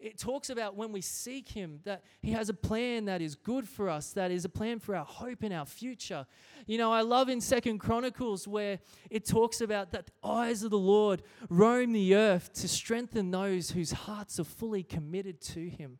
it 0.01 0.17
talks 0.17 0.49
about 0.49 0.77
when 0.77 0.93
we 0.93 1.01
seek 1.01 1.49
Him 1.49 1.81
that 1.85 2.05
He 2.23 2.31
has 2.33 2.49
a 2.49 2.55
plan 2.55 3.07
that 3.07 3.21
is 3.21 3.35
good 3.35 3.69
for 3.69 3.89
us, 3.89 4.13
that 4.13 4.31
is 4.31 4.45
a 4.45 4.49
plan 4.49 4.79
for 4.79 4.95
our 4.95 5.05
hope 5.05 5.43
and 5.43 5.53
our 5.53 5.65
future. 5.65 6.27
You 6.67 6.79
know, 6.79 6.93
I 6.93 7.01
love 7.01 7.29
in 7.29 7.41
Second 7.41 7.79
Chronicles 7.79 8.47
where 8.47 8.79
it 9.11 9.27
talks 9.27 9.61
about 9.61 9.93
that 9.93 10.07
the 10.07 10.29
eyes 10.29 10.63
of 10.63 10.71
the 10.71 10.79
Lord 10.79 11.23
roam 11.49 11.93
the 11.93 12.15
earth 12.15 12.53
to 12.55 12.69
strengthen 12.69 13.31
those 13.31 13.73
whose 13.73 13.91
hearts 13.91 14.39
are 14.39 14.45
fully 14.45 14.85
committed 14.85 15.41
to 15.41 15.69
Him. 15.69 15.99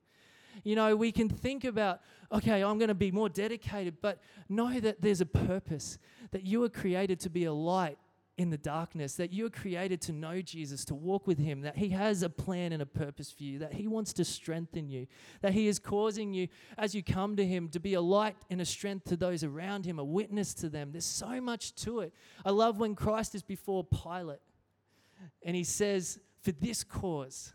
You 0.63 0.77
know, 0.77 0.95
we 0.97 1.13
can 1.13 1.29
think 1.29 1.65
about, 1.65 2.01
okay, 2.33 2.63
I'm 2.63 2.79
going 2.79 2.89
to 2.89 2.95
be 2.95 3.11
more 3.11 3.29
dedicated, 3.29 3.97
but 4.01 4.21
know 4.49 4.79
that 4.81 5.01
there's 5.01 5.21
a 5.21 5.27
purpose, 5.27 5.99
that 6.31 6.45
you 6.45 6.61
were 6.61 6.69
created 6.69 7.21
to 7.21 7.31
be 7.31 7.45
a 7.45 7.53
light 7.53 7.99
in 8.39 8.51
the 8.51 8.57
darkness, 8.57 9.15
that 9.17 9.33
you 9.33 9.43
were 9.45 9.51
created 9.51 10.01
to 10.01 10.13
know 10.13 10.41
Jesus, 10.41 10.85
to 10.85 10.95
walk 10.95 11.27
with 11.27 11.39
Him, 11.39 11.63
that 11.63 11.77
He 11.77 11.89
has 11.89 12.23
a 12.23 12.31
plan 12.31 12.73
and 12.73 12.81
a 12.81 12.87
purpose 12.87 13.33
for 13.33 13.43
you, 13.43 13.59
that 13.59 13.73
He 13.73 13.89
wants 13.89 14.13
to 14.13 14.25
strengthen 14.25 14.89
you, 14.89 15.09
that 15.41 15.53
He 15.53 15.67
is 15.67 15.81
causing 15.81 16.33
you, 16.33 16.47
as 16.79 16.95
you 16.95 17.03
come 17.03 17.35
to 17.35 17.45
Him, 17.45 17.69
to 17.71 17.81
be 17.81 17.95
a 17.95 18.01
light 18.01 18.37
and 18.49 18.61
a 18.61 18.65
strength 18.65 19.07
to 19.07 19.17
those 19.17 19.43
around 19.43 19.85
Him, 19.85 19.99
a 19.99 20.05
witness 20.05 20.55
to 20.55 20.69
them. 20.69 20.93
There's 20.93 21.05
so 21.05 21.41
much 21.41 21.75
to 21.77 22.01
it. 22.01 22.15
I 22.45 22.51
love 22.51 22.79
when 22.79 22.95
Christ 22.95 23.35
is 23.35 23.43
before 23.43 23.85
Pilate 23.85 24.39
and 25.43 25.57
He 25.57 25.65
says, 25.65 26.21
For 26.43 26.53
this 26.53 26.85
cause, 26.85 27.55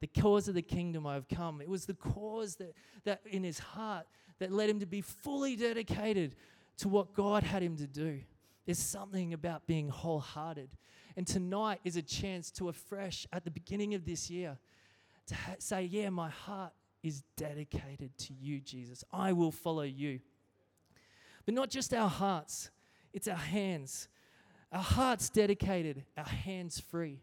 the 0.00 0.06
cause 0.06 0.48
of 0.48 0.54
the 0.54 0.62
kingdom 0.62 1.06
I 1.06 1.14
have 1.14 1.28
come. 1.28 1.60
It 1.60 1.68
was 1.68 1.86
the 1.86 1.94
cause 1.94 2.56
that, 2.56 2.74
that 3.04 3.20
in 3.26 3.44
his 3.44 3.58
heart 3.58 4.06
that 4.38 4.50
led 4.50 4.70
him 4.70 4.80
to 4.80 4.86
be 4.86 5.02
fully 5.02 5.56
dedicated 5.56 6.34
to 6.78 6.88
what 6.88 7.12
God 7.12 7.42
had 7.42 7.62
him 7.62 7.76
to 7.76 7.86
do. 7.86 8.20
There's 8.64 8.78
something 8.78 9.34
about 9.34 9.66
being 9.66 9.88
wholehearted. 9.88 10.70
And 11.16 11.26
tonight 11.26 11.80
is 11.84 11.96
a 11.96 12.02
chance 12.02 12.50
to 12.52 12.68
afresh 12.68 13.26
at 13.32 13.44
the 13.44 13.50
beginning 13.50 13.94
of 13.94 14.04
this 14.04 14.30
year 14.30 14.56
to 15.26 15.34
ha- 15.34 15.56
say, 15.58 15.82
Yeah, 15.84 16.08
my 16.10 16.30
heart 16.30 16.72
is 17.02 17.22
dedicated 17.36 18.16
to 18.18 18.32
you, 18.32 18.60
Jesus. 18.60 19.04
I 19.12 19.32
will 19.32 19.50
follow 19.50 19.82
you. 19.82 20.20
But 21.44 21.54
not 21.54 21.70
just 21.70 21.92
our 21.92 22.08
hearts, 22.08 22.70
it's 23.12 23.28
our 23.28 23.36
hands. 23.36 24.08
Our 24.72 24.82
hearts 24.82 25.30
dedicated, 25.30 26.04
our 26.16 26.24
hands 26.24 26.78
free. 26.78 27.20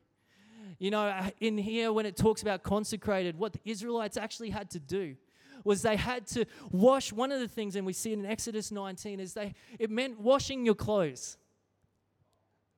You 0.79 0.91
know, 0.91 1.07
uh, 1.07 1.29
in 1.39 1.57
here, 1.57 1.91
when 1.91 2.05
it 2.05 2.15
talks 2.15 2.41
about 2.41 2.63
consecrated, 2.63 3.37
what 3.37 3.53
the 3.53 3.59
Israelites 3.65 4.17
actually 4.17 4.49
had 4.49 4.69
to 4.71 4.79
do 4.79 5.15
was 5.63 5.81
they 5.81 5.95
had 5.95 6.27
to 6.27 6.45
wash 6.71 7.11
one 7.11 7.31
of 7.31 7.39
the 7.39 7.47
things 7.47 7.75
and 7.75 7.85
we 7.85 7.93
see 7.93 8.11
it 8.13 8.19
in 8.19 8.25
exodus 8.25 8.71
19 8.71 9.19
is 9.19 9.33
they 9.33 9.53
it 9.79 9.89
meant 9.89 10.19
washing 10.19 10.65
your 10.65 10.75
clothes. 10.75 11.37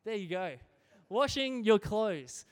There 0.05 0.15
you 0.15 0.29
go. 0.29 0.53
Washing 1.09 1.63
your 1.63 1.77
clothes. 1.77 2.45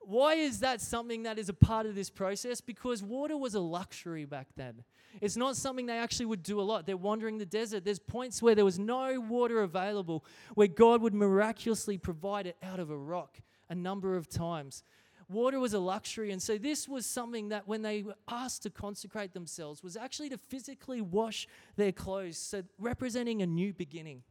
Why 0.00 0.34
is 0.34 0.60
that 0.60 0.80
something 0.80 1.22
that 1.22 1.38
is 1.38 1.48
a 1.48 1.54
part 1.54 1.86
of 1.86 1.94
this 1.94 2.10
process? 2.10 2.60
Because 2.60 3.02
water 3.02 3.36
was 3.36 3.54
a 3.54 3.60
luxury 3.60 4.24
back 4.24 4.48
then. 4.56 4.84
It's 5.20 5.36
not 5.36 5.56
something 5.56 5.86
they 5.86 5.98
actually 5.98 6.26
would 6.26 6.42
do 6.42 6.60
a 6.60 6.62
lot. 6.62 6.86
They're 6.86 6.96
wandering 6.96 7.38
the 7.38 7.46
desert. 7.46 7.84
There's 7.84 7.98
points 7.98 8.42
where 8.42 8.54
there 8.54 8.64
was 8.64 8.78
no 8.78 9.20
water 9.20 9.62
available 9.62 10.24
where 10.54 10.66
god 10.66 11.00
would 11.02 11.14
miraculously 11.14 11.98
provide 11.98 12.46
it 12.46 12.56
out 12.62 12.80
of 12.80 12.90
a 12.90 12.96
rock 12.96 13.38
a 13.74 13.80
number 13.80 14.16
of 14.16 14.28
times 14.28 14.84
water 15.28 15.58
was 15.58 15.74
a 15.74 15.78
luxury. 15.78 16.30
And 16.30 16.42
so 16.42 16.58
this 16.58 16.88
was 16.88 17.06
something 17.06 17.48
that 17.48 17.66
when 17.66 17.82
they 17.82 18.02
were 18.02 18.14
asked 18.28 18.62
to 18.64 18.70
consecrate 18.70 19.32
themselves 19.32 19.82
was 19.82 19.96
actually 19.96 20.28
to 20.30 20.38
physically 20.38 21.00
wash 21.00 21.48
their 21.76 21.92
clothes, 21.92 22.38
so 22.38 22.62
representing 22.78 23.42
a 23.42 23.46
new 23.46 23.72
beginning. 23.72 24.22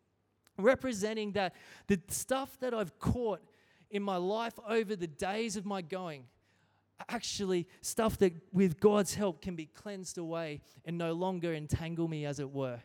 Representing 0.57 1.31
that 1.33 1.55
the 1.87 1.99
stuff 2.09 2.57
that 2.59 2.73
I've 2.73 2.97
caught 2.99 3.41
in 3.89 4.03
my 4.03 4.17
life 4.17 4.53
over 4.67 4.95
the 4.95 5.07
days 5.07 5.55
of 5.55 5.65
my 5.65 5.81
going, 5.81 6.25
actually 7.09 7.67
stuff 7.81 8.17
that 8.19 8.33
with 8.51 8.79
God's 8.79 9.15
help 9.15 9.41
can 9.41 9.55
be 9.55 9.65
cleansed 9.65 10.17
away 10.17 10.61
and 10.85 10.97
no 10.97 11.13
longer 11.13 11.53
entangle 11.53 12.07
me, 12.07 12.25
as 12.25 12.39
it 12.39 12.51
were. 12.51 12.79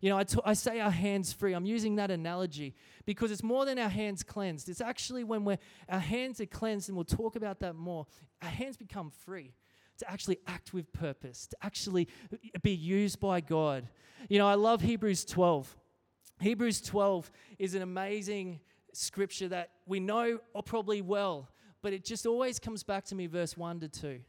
You 0.00 0.10
know, 0.10 0.18
I, 0.18 0.24
t- 0.24 0.38
I 0.44 0.54
say 0.54 0.80
our 0.80 0.90
hands 0.90 1.32
free. 1.32 1.52
I'm 1.52 1.66
using 1.66 1.96
that 1.96 2.10
analogy 2.10 2.74
because 3.04 3.30
it's 3.30 3.42
more 3.42 3.64
than 3.64 3.78
our 3.78 3.88
hands 3.88 4.22
cleansed. 4.22 4.68
It's 4.68 4.80
actually 4.80 5.24
when 5.24 5.44
we're, 5.44 5.58
our 5.88 6.00
hands 6.00 6.40
are 6.40 6.46
cleansed, 6.46 6.88
and 6.88 6.96
we'll 6.96 7.04
talk 7.04 7.36
about 7.36 7.60
that 7.60 7.74
more, 7.74 8.06
our 8.40 8.48
hands 8.48 8.76
become 8.76 9.10
free 9.24 9.54
to 9.98 10.10
actually 10.10 10.38
act 10.46 10.72
with 10.72 10.92
purpose, 10.92 11.46
to 11.46 11.56
actually 11.62 12.08
uh, 12.32 12.36
be 12.62 12.72
used 12.72 13.20
by 13.20 13.40
God. 13.40 13.88
You 14.28 14.38
know, 14.38 14.48
I 14.48 14.54
love 14.54 14.80
Hebrews 14.80 15.24
12. 15.24 15.76
Hebrews 16.40 16.80
12 16.80 17.30
is 17.58 17.74
an 17.74 17.82
amazing 17.82 18.60
scripture 18.92 19.48
that 19.48 19.70
we 19.86 20.00
know 20.00 20.38
probably 20.64 21.02
well, 21.02 21.48
but 21.82 21.92
it 21.92 22.04
just 22.04 22.26
always 22.26 22.58
comes 22.58 22.82
back 22.82 23.04
to 23.06 23.14
me, 23.14 23.26
verse 23.26 23.56
1 23.56 23.80
to 23.80 23.88
2, 23.88 24.20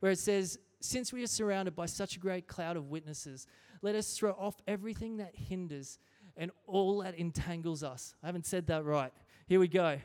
where 0.00 0.12
it 0.12 0.18
says, 0.18 0.58
Since 0.80 1.12
we 1.12 1.22
are 1.22 1.28
surrounded 1.28 1.76
by 1.76 1.86
such 1.86 2.16
a 2.16 2.18
great 2.18 2.46
cloud 2.46 2.76
of 2.76 2.90
witnesses, 2.90 3.46
let 3.82 3.94
us 3.94 4.16
throw 4.16 4.32
off 4.32 4.56
everything 4.66 5.18
that 5.18 5.34
hinders 5.34 5.98
and 6.36 6.50
all 6.66 6.98
that 6.98 7.14
entangles 7.16 7.82
us. 7.82 8.14
I 8.22 8.26
haven't 8.26 8.46
said 8.46 8.66
that 8.68 8.84
right. 8.84 9.12
Here 9.46 9.60
we 9.60 9.68
go. 9.68 9.98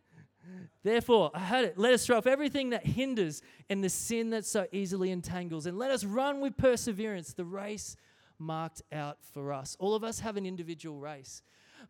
Therefore, 0.82 1.30
I 1.34 1.40
had 1.40 1.64
it. 1.64 1.78
Let 1.78 1.92
us 1.92 2.06
throw 2.06 2.18
off 2.18 2.26
everything 2.26 2.70
that 2.70 2.86
hinders 2.86 3.42
and 3.68 3.82
the 3.82 3.88
sin 3.88 4.30
that 4.30 4.44
so 4.44 4.66
easily 4.72 5.10
entangles, 5.10 5.66
and 5.66 5.78
let 5.78 5.90
us 5.90 6.04
run 6.04 6.40
with 6.40 6.56
perseverance 6.56 7.32
the 7.32 7.44
race 7.44 7.96
marked 8.38 8.82
out 8.92 9.18
for 9.34 9.52
us. 9.52 9.76
All 9.80 9.94
of 9.94 10.04
us 10.04 10.20
have 10.20 10.36
an 10.36 10.46
individual 10.46 10.98
race, 10.98 11.42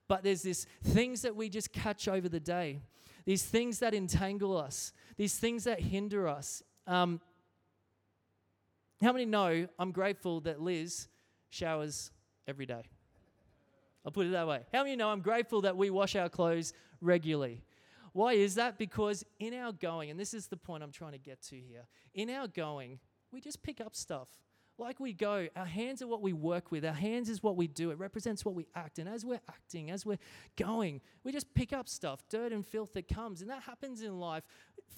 but 0.09 0.23
there's 0.23 0.43
this 0.43 0.67
things 0.83 1.23
that 1.23 1.37
we 1.37 1.49
just 1.49 1.73
catch 1.73 2.09
over 2.09 2.29
the 2.29 2.41
day, 2.41 2.81
these 3.25 3.43
things 3.43 3.79
that 3.81 3.95
entangle 3.95 4.57
us, 4.57 4.93
these 5.17 5.37
things 5.37 5.65
that 5.65 5.81
hinder 5.81 6.27
us. 6.27 6.63
Um, 6.87 7.21
how 9.01 9.13
many 9.13 9.25
know 9.25 9.69
I'm 9.79 9.93
grateful 9.93 10.41
that 10.43 10.61
Liz 10.61 11.09
showers 11.51 12.11
every 12.47 12.67
day? 12.67 12.83
I'll 14.05 14.13
put 14.13 14.27
it 14.27 14.31
that 14.31 14.47
way. 14.47 14.63
How 14.73 14.85
many 14.85 14.97
know 14.97 15.11
I'm 15.11 15.21
grateful 15.21 15.63
that 15.63 15.77
we 15.77 15.91
wash 15.91 16.17
our 16.17 16.29
clothes 16.29 16.73
regularly? 17.01 17.63
Why 18.13 18.33
is 18.33 18.55
that? 18.57 18.79
Because 18.79 19.25
in 19.39 19.55
our 19.55 19.73
going, 19.73 20.11
and 20.11 20.19
this 20.19 20.35
is 20.35 20.47
the 20.47 20.57
point 20.57 20.83
I'm 20.83 20.93
trying 20.93 21.13
to 21.13 21.19
get 21.19 21.43
to 21.43 21.57
here, 21.57 21.87
in 22.15 22.31
our 22.31 22.49
going, 22.49 22.99
we 23.33 23.41
just 23.41 23.63
pick 23.63 23.81
up 23.81 23.95
stuff 23.95 24.29
like 24.79 25.01
we 25.01 25.13
go, 25.13 25.49
our 25.57 25.67
hands 25.67 26.03
are 26.03 26.07
what 26.07 26.23
we 26.23 26.33
work 26.33 26.71
with. 26.71 26.85
Our 26.85 26.93
hands 26.93 27.29
is 27.29 27.43
what 27.43 27.57
we 27.57 27.67
do. 27.67 27.91
It 27.91 27.99
represents 27.99 28.45
what 28.45 28.55
we 28.55 28.67
act. 28.75 28.99
And 28.99 29.09
as 29.09 29.25
we're 29.25 29.41
acting, 29.49 29.91
as 29.91 30.07
we're 30.07 30.19
going, 30.57 31.01
we 31.25 31.33
just 31.33 31.53
pick 31.55 31.73
up 31.73 31.89
stuff, 31.89 32.23
dirt 32.29 32.53
and 32.53 32.65
filth 32.65 32.93
that 32.95 33.09
comes. 33.09 33.43
And 33.43 33.51
that 33.51 33.63
happens 33.63 34.03
in 34.03 34.19
life 34.21 34.45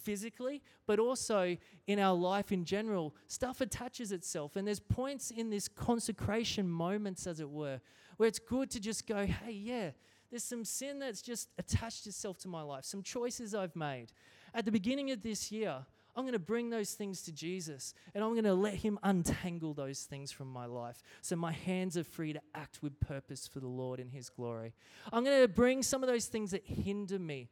physically, 0.02 0.62
but 0.86 0.98
also 0.98 1.56
in 1.86 1.98
our 1.98 2.14
life 2.14 2.52
in 2.52 2.64
general. 2.64 3.14
Stuff 3.26 3.60
attaches 3.60 4.12
itself. 4.12 4.56
And 4.56 4.66
there's 4.66 4.80
points 4.80 5.30
in 5.30 5.50
this 5.50 5.66
consecration 5.66 6.68
moments, 6.68 7.26
as 7.26 7.40
it 7.40 7.50
were, 7.50 7.80
where 8.18 8.28
it's 8.28 8.38
good 8.38 8.70
to 8.70 8.80
just 8.80 9.06
go, 9.06 9.24
hey, 9.24 9.52
yeah, 9.52 9.90
there's 10.30 10.44
some 10.44 10.64
sin 10.64 10.98
that's 10.98 11.22
just 11.22 11.48
attached 11.58 12.06
itself 12.06 12.38
to 12.38 12.48
my 12.48 12.62
life, 12.62 12.84
some 12.84 13.02
choices 13.02 13.54
I've 13.54 13.74
made. 13.74 14.12
At 14.54 14.64
the 14.64 14.72
beginning 14.72 15.10
of 15.10 15.22
this 15.22 15.50
year, 15.50 15.86
I'm 16.16 16.24
going 16.24 16.32
to 16.32 16.38
bring 16.38 16.70
those 16.70 16.92
things 16.92 17.22
to 17.22 17.32
Jesus 17.32 17.94
and 18.14 18.22
I'm 18.22 18.32
going 18.32 18.44
to 18.44 18.54
let 18.54 18.74
Him 18.74 18.98
untangle 19.02 19.74
those 19.74 20.02
things 20.02 20.32
from 20.32 20.50
my 20.50 20.66
life 20.66 21.02
so 21.22 21.36
my 21.36 21.52
hands 21.52 21.96
are 21.96 22.04
free 22.04 22.32
to 22.32 22.40
act 22.54 22.82
with 22.82 22.98
purpose 23.00 23.46
for 23.46 23.60
the 23.60 23.68
Lord 23.68 24.00
in 24.00 24.08
His 24.08 24.28
glory. 24.28 24.74
I'm 25.12 25.24
going 25.24 25.40
to 25.42 25.48
bring 25.48 25.82
some 25.82 26.02
of 26.02 26.08
those 26.08 26.26
things 26.26 26.50
that 26.50 26.64
hinder 26.64 27.18
me. 27.18 27.48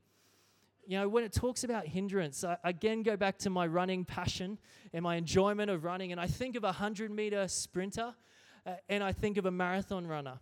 You 0.87 0.99
know, 0.99 1.09
when 1.09 1.23
it 1.23 1.33
talks 1.33 1.65
about 1.65 1.87
hindrance, 1.87 2.45
I 2.45 2.57
again 2.65 3.03
go 3.03 3.17
back 3.17 3.39
to 3.41 3.51
my 3.51 3.67
running 3.67 4.07
passion 4.07 4.59
and 4.95 5.03
my 5.03 5.17
enjoyment 5.17 5.71
of 5.71 5.85
running, 5.85 6.13
and 6.13 6.21
I 6.21 6.27
think 6.27 6.57
of 6.57 6.65
a 6.65 6.69
100 6.69 7.11
meter 7.11 7.47
sprinter 7.47 8.15
uh, 8.69 8.73
and 8.89 9.03
I 9.03 9.13
think 9.13 9.37
of 9.37 9.47
a 9.47 9.51
marathon 9.51 10.07
runner. 10.07 10.39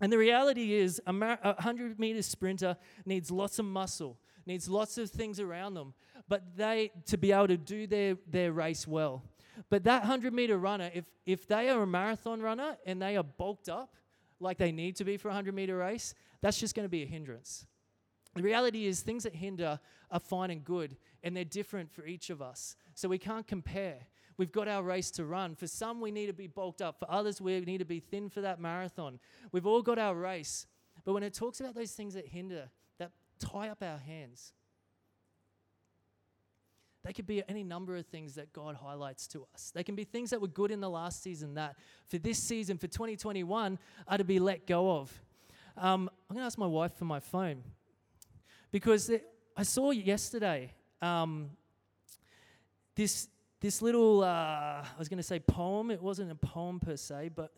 And 0.00 0.12
the 0.12 0.18
reality 0.18 0.74
is, 0.74 1.00
a, 1.06 1.12
mar- 1.12 1.38
a 1.42 1.52
100 1.52 1.98
meter 1.98 2.22
sprinter 2.22 2.76
needs 3.06 3.30
lots 3.30 3.58
of 3.58 3.64
muscle, 3.64 4.18
needs 4.46 4.68
lots 4.68 4.98
of 4.98 5.10
things 5.10 5.40
around 5.40 5.74
them 5.74 5.94
but 6.28 6.56
they 6.56 6.90
to 7.06 7.18
be 7.18 7.32
able 7.32 7.48
to 7.48 7.56
do 7.56 7.86
their, 7.86 8.16
their 8.26 8.52
race 8.52 8.86
well. 8.86 9.22
But 9.68 9.84
that 9.84 10.00
100 10.00 10.32
meter 10.32 10.56
runner, 10.56 10.90
if, 10.94 11.04
if 11.26 11.46
they 11.46 11.68
are 11.68 11.82
a 11.82 11.86
marathon 11.86 12.40
runner 12.40 12.76
and 12.86 13.00
they 13.00 13.16
are 13.16 13.22
bulked 13.22 13.68
up 13.68 13.96
like 14.40 14.58
they 14.58 14.72
need 14.72 14.96
to 14.96 15.04
be 15.04 15.16
for 15.16 15.28
a 15.28 15.32
100 15.32 15.54
meter 15.54 15.76
race, 15.76 16.14
that's 16.40 16.58
just 16.58 16.74
going 16.74 16.86
to 16.86 16.90
be 16.90 17.02
a 17.02 17.06
hindrance. 17.06 17.66
The 18.34 18.42
reality 18.42 18.86
is, 18.86 19.02
things 19.02 19.24
that 19.24 19.34
hinder 19.34 19.78
are 20.10 20.20
fine 20.20 20.50
and 20.50 20.64
good, 20.64 20.96
and 21.22 21.36
they're 21.36 21.44
different 21.44 21.92
for 21.92 22.06
each 22.06 22.30
of 22.30 22.40
us. 22.40 22.76
So 22.94 23.10
we 23.10 23.18
can't 23.18 23.46
compare. 23.46 23.98
We've 24.38 24.50
got 24.50 24.68
our 24.68 24.82
race 24.82 25.10
to 25.12 25.26
run. 25.26 25.54
For 25.54 25.66
some, 25.66 26.00
we 26.00 26.10
need 26.10 26.28
to 26.28 26.32
be 26.32 26.46
bulked 26.46 26.80
up. 26.80 26.98
For 26.98 27.10
others, 27.10 27.42
we 27.42 27.60
need 27.60 27.78
to 27.78 27.84
be 27.84 28.00
thin 28.00 28.30
for 28.30 28.40
that 28.40 28.58
marathon. 28.58 29.20
We've 29.52 29.66
all 29.66 29.82
got 29.82 29.98
our 29.98 30.14
race. 30.14 30.66
But 31.04 31.12
when 31.12 31.22
it 31.22 31.34
talks 31.34 31.60
about 31.60 31.74
those 31.74 31.92
things 31.92 32.14
that 32.14 32.26
hinder, 32.26 32.70
tie 33.42 33.68
up 33.68 33.82
our 33.82 33.98
hands, 33.98 34.52
they 37.04 37.12
could 37.12 37.26
be 37.26 37.42
any 37.48 37.64
number 37.64 37.96
of 37.96 38.06
things 38.06 38.36
that 38.36 38.52
God 38.52 38.76
highlights 38.76 39.26
to 39.28 39.46
us. 39.52 39.72
They 39.74 39.82
can 39.82 39.96
be 39.96 40.04
things 40.04 40.30
that 40.30 40.40
were 40.40 40.48
good 40.48 40.70
in 40.70 40.80
the 40.80 40.90
last 40.90 41.22
season 41.22 41.54
that 41.54 41.76
for 42.06 42.18
this 42.18 42.38
season, 42.38 42.78
for 42.78 42.86
2021, 42.86 43.78
are 44.06 44.18
to 44.18 44.24
be 44.24 44.38
let 44.38 44.66
go 44.66 44.98
of. 44.98 45.22
Um, 45.76 46.08
I'm 46.30 46.34
going 46.34 46.42
to 46.42 46.46
ask 46.46 46.58
my 46.58 46.66
wife 46.66 46.94
for 46.96 47.04
my 47.04 47.18
phone. 47.18 47.64
because 48.70 49.10
it, 49.10 49.24
I 49.56 49.64
saw 49.64 49.90
yesterday 49.90 50.72
um, 51.00 51.50
this 52.94 53.28
this 53.60 53.80
little 53.80 54.22
uh, 54.22 54.26
I 54.26 54.98
was 54.98 55.08
going 55.08 55.18
to 55.18 55.22
say 55.22 55.38
poem. 55.38 55.90
It 55.90 56.02
wasn't 56.02 56.30
a 56.30 56.34
poem 56.34 56.80
per 56.80 56.96
se, 56.96 57.30
but 57.34 57.52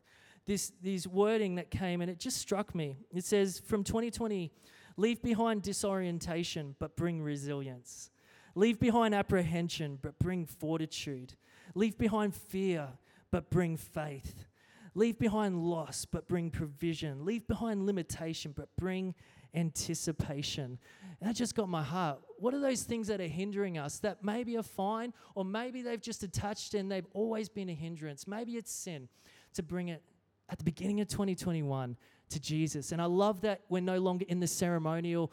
this 0.46 0.72
this 0.82 1.06
wording 1.06 1.56
that 1.56 1.70
came 1.70 2.00
and 2.00 2.10
it 2.10 2.18
just 2.18 2.38
struck 2.38 2.74
me. 2.74 2.96
It 3.14 3.24
says 3.24 3.60
from 3.66 3.84
2020, 3.84 4.52
leave 4.96 5.22
behind 5.22 5.62
disorientation 5.62 6.76
but 6.78 6.96
bring 6.96 7.22
resilience. 7.22 8.10
Leave 8.54 8.78
behind 8.78 9.14
apprehension 9.14 9.98
but 10.00 10.18
bring 10.18 10.46
fortitude. 10.46 11.34
Leave 11.74 11.98
behind 11.98 12.34
fear 12.34 12.88
but 13.30 13.50
bring 13.50 13.76
faith. 13.76 14.46
Leave 14.94 15.18
behind 15.18 15.58
loss 15.58 16.04
but 16.04 16.28
bring 16.28 16.50
provision. 16.50 17.24
Leave 17.24 17.46
behind 17.48 17.84
limitation 17.84 18.52
but 18.56 18.68
bring 18.76 19.14
anticipation. 19.54 20.78
And 21.20 21.28
that 21.28 21.34
just 21.34 21.54
got 21.54 21.68
my 21.68 21.82
heart. 21.82 22.20
What 22.38 22.54
are 22.54 22.60
those 22.60 22.82
things 22.82 23.08
that 23.08 23.20
are 23.20 23.26
hindering 23.26 23.78
us 23.78 23.98
that 24.00 24.22
maybe 24.22 24.56
are 24.56 24.62
fine, 24.62 25.12
or 25.34 25.44
maybe 25.44 25.82
they've 25.82 26.00
just 26.00 26.22
attached 26.22 26.74
and 26.74 26.90
they've 26.90 27.06
always 27.12 27.48
been 27.48 27.68
a 27.68 27.74
hindrance? 27.74 28.26
Maybe 28.26 28.52
it's 28.52 28.72
sin 28.72 29.08
to 29.54 29.62
bring 29.62 29.88
it 29.88 30.02
at 30.48 30.58
the 30.58 30.64
beginning 30.64 31.00
of 31.00 31.08
2021 31.08 31.96
to 32.30 32.40
Jesus. 32.40 32.92
And 32.92 33.00
I 33.00 33.06
love 33.06 33.42
that 33.42 33.62
we're 33.68 33.80
no 33.80 33.98
longer 33.98 34.24
in 34.28 34.40
the 34.40 34.46
ceremonial 34.46 35.32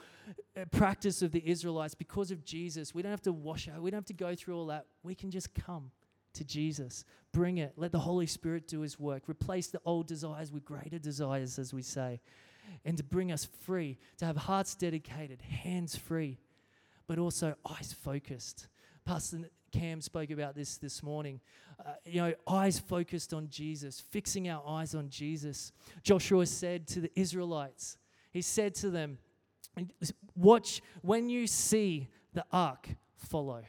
uh, 0.59 0.65
practice 0.71 1.21
of 1.21 1.31
the 1.31 1.47
Israelites 1.47 1.95
because 1.95 2.31
of 2.31 2.43
Jesus. 2.43 2.93
We 2.93 3.01
don't 3.01 3.11
have 3.11 3.21
to 3.23 3.33
wash 3.33 3.67
out, 3.67 3.81
we 3.81 3.91
don't 3.91 3.99
have 3.99 4.05
to 4.05 4.13
go 4.13 4.35
through 4.35 4.57
all 4.57 4.67
that. 4.67 4.85
We 5.03 5.15
can 5.15 5.31
just 5.31 5.53
come 5.53 5.91
to 6.33 6.43
Jesus. 6.43 7.03
Bring 7.33 7.57
it. 7.57 7.73
Let 7.75 7.91
the 7.91 7.99
Holy 7.99 8.27
Spirit 8.27 8.67
do 8.67 8.81
his 8.81 8.99
work. 8.99 9.23
Replace 9.27 9.67
the 9.67 9.81
old 9.85 10.07
desires 10.07 10.51
with 10.51 10.63
greater 10.63 10.99
desires, 10.99 11.59
as 11.59 11.73
we 11.73 11.81
say 11.81 12.21
and 12.85 12.97
to 12.97 13.03
bring 13.03 13.31
us 13.31 13.47
free, 13.65 13.97
to 14.17 14.25
have 14.25 14.37
hearts 14.37 14.75
dedicated, 14.75 15.41
hands 15.41 15.95
free, 15.95 16.39
but 17.07 17.19
also 17.19 17.55
eyes 17.69 17.93
focused. 17.93 18.67
Pastor 19.05 19.49
Cam 19.71 20.01
spoke 20.01 20.29
about 20.29 20.55
this 20.55 20.77
this 20.77 21.01
morning. 21.01 21.39
Uh, 21.83 21.93
you 22.05 22.21
know, 22.21 22.33
eyes 22.47 22.79
focused 22.79 23.33
on 23.33 23.49
Jesus, 23.49 23.99
fixing 23.99 24.49
our 24.49 24.63
eyes 24.67 24.93
on 24.93 25.09
Jesus. 25.09 25.71
Joshua 26.03 26.45
said 26.45 26.87
to 26.87 27.01
the 27.01 27.11
Israelites, 27.15 27.97
he 28.31 28.41
said 28.41 28.75
to 28.75 28.89
them, 28.89 29.17
Watch, 30.35 30.81
when 31.01 31.29
you 31.29 31.47
see 31.47 32.09
the 32.33 32.45
ark, 32.51 32.89
follow. 33.15 33.63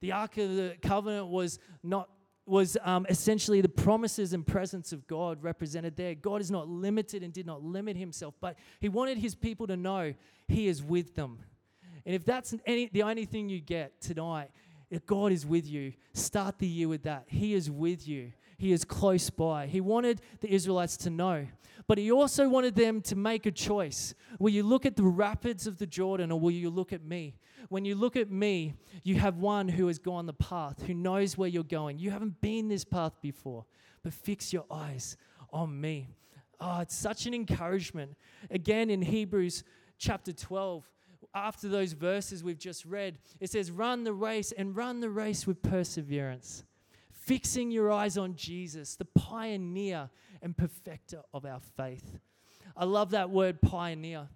The 0.00 0.12
ark 0.12 0.38
of 0.38 0.54
the 0.54 0.76
covenant 0.80 1.26
was 1.28 1.58
not 1.82 2.08
was 2.46 2.78
um, 2.82 3.04
essentially 3.10 3.60
the 3.60 3.68
promises 3.68 4.32
and 4.32 4.46
presence 4.46 4.92
of 4.92 5.06
God 5.06 5.42
represented 5.42 5.96
there. 5.96 6.14
God 6.14 6.40
is 6.40 6.50
not 6.50 6.66
limited 6.66 7.22
and 7.22 7.30
did 7.30 7.44
not 7.44 7.62
limit 7.62 7.94
himself, 7.94 8.34
but 8.40 8.56
he 8.80 8.88
wanted 8.88 9.18
his 9.18 9.34
people 9.34 9.66
to 9.66 9.76
know 9.76 10.14
he 10.46 10.66
is 10.66 10.82
with 10.82 11.14
them. 11.14 11.40
And 12.06 12.14
if 12.14 12.24
that's 12.24 12.54
any, 12.64 12.88
the 12.90 13.02
only 13.02 13.26
thing 13.26 13.50
you 13.50 13.60
get 13.60 14.00
tonight, 14.00 14.50
God 15.06 15.32
is 15.32 15.44
with 15.44 15.66
you, 15.68 15.92
start 16.14 16.58
the 16.58 16.66
year 16.66 16.88
with 16.88 17.02
that. 17.02 17.24
He 17.26 17.54
is 17.54 17.70
with 17.70 18.08
you. 18.08 18.32
He 18.56 18.72
is 18.72 18.84
close 18.84 19.30
by. 19.30 19.66
He 19.66 19.80
wanted 19.80 20.20
the 20.40 20.52
Israelites 20.52 20.96
to 20.98 21.10
know. 21.10 21.46
But 21.86 21.98
he 21.98 22.10
also 22.10 22.48
wanted 22.48 22.74
them 22.74 23.00
to 23.02 23.16
make 23.16 23.46
a 23.46 23.50
choice. 23.50 24.14
Will 24.38 24.50
you 24.50 24.62
look 24.62 24.84
at 24.84 24.96
the 24.96 25.04
rapids 25.04 25.66
of 25.66 25.78
the 25.78 25.86
Jordan 25.86 26.32
or 26.32 26.40
will 26.40 26.50
you 26.50 26.68
look 26.68 26.92
at 26.92 27.04
me? 27.04 27.36
When 27.68 27.84
you 27.84 27.94
look 27.94 28.16
at 28.16 28.30
me, 28.30 28.74
you 29.04 29.16
have 29.16 29.36
one 29.36 29.68
who 29.68 29.86
has 29.86 29.98
gone 29.98 30.26
the 30.26 30.32
path, 30.32 30.82
who 30.82 30.94
knows 30.94 31.38
where 31.38 31.48
you're 31.48 31.62
going. 31.62 31.98
You 31.98 32.10
haven't 32.10 32.40
been 32.40 32.68
this 32.68 32.84
path 32.84 33.12
before, 33.20 33.64
but 34.02 34.12
fix 34.12 34.52
your 34.52 34.64
eyes 34.70 35.16
on 35.52 35.80
me. 35.80 36.08
Oh, 36.60 36.80
it's 36.80 36.96
such 36.96 37.26
an 37.26 37.34
encouragement. 37.34 38.16
Again, 38.50 38.90
in 38.90 39.02
Hebrews 39.02 39.62
chapter 39.98 40.32
12, 40.32 40.88
after 41.34 41.68
those 41.68 41.92
verses 41.92 42.42
we've 42.42 42.58
just 42.58 42.84
read, 42.84 43.18
it 43.40 43.50
says, 43.50 43.70
Run 43.70 44.04
the 44.04 44.12
race 44.12 44.52
and 44.52 44.76
run 44.76 45.00
the 45.00 45.10
race 45.10 45.46
with 45.46 45.62
perseverance 45.62 46.64
fixing 47.28 47.70
your 47.70 47.92
eyes 47.92 48.16
on 48.16 48.34
Jesus, 48.34 48.96
the 48.96 49.04
pioneer 49.04 50.08
and 50.40 50.56
perfecter 50.56 51.20
of 51.34 51.44
our 51.44 51.60
faith. 51.76 52.18
I 52.74 52.86
love 52.86 53.10
that 53.10 53.28
word 53.28 53.60
pioneer. 53.60 54.28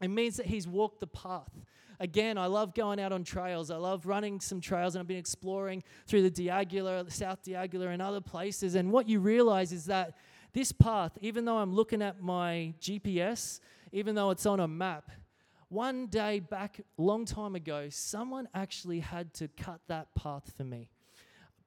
It 0.00 0.06
means 0.06 0.36
that 0.36 0.46
he's 0.46 0.68
walked 0.68 1.00
the 1.00 1.08
path. 1.08 1.50
Again, 1.98 2.38
I 2.38 2.46
love 2.46 2.74
going 2.74 3.00
out 3.00 3.10
on 3.10 3.24
trails. 3.24 3.72
I 3.72 3.76
love 3.76 4.06
running 4.06 4.38
some 4.38 4.60
trails, 4.60 4.94
and 4.94 5.00
I've 5.00 5.08
been 5.08 5.16
exploring 5.16 5.82
through 6.06 6.22
the 6.22 6.30
D'Aguilar, 6.30 7.10
South 7.10 7.42
D'Aguilar, 7.42 7.88
and 7.88 8.00
other 8.00 8.20
places. 8.20 8.76
And 8.76 8.92
what 8.92 9.08
you 9.08 9.18
realize 9.18 9.72
is 9.72 9.86
that 9.86 10.16
this 10.52 10.70
path, 10.70 11.18
even 11.20 11.44
though 11.44 11.58
I'm 11.58 11.74
looking 11.74 12.02
at 12.02 12.22
my 12.22 12.72
GPS, 12.80 13.58
even 13.90 14.14
though 14.14 14.30
it's 14.30 14.46
on 14.46 14.60
a 14.60 14.68
map, 14.68 15.10
one 15.68 16.06
day 16.06 16.40
back, 16.40 16.80
long 16.96 17.24
time 17.24 17.54
ago, 17.54 17.88
someone 17.90 18.48
actually 18.54 19.00
had 19.00 19.34
to 19.34 19.48
cut 19.48 19.80
that 19.88 20.14
path 20.14 20.52
for 20.56 20.64
me 20.64 20.88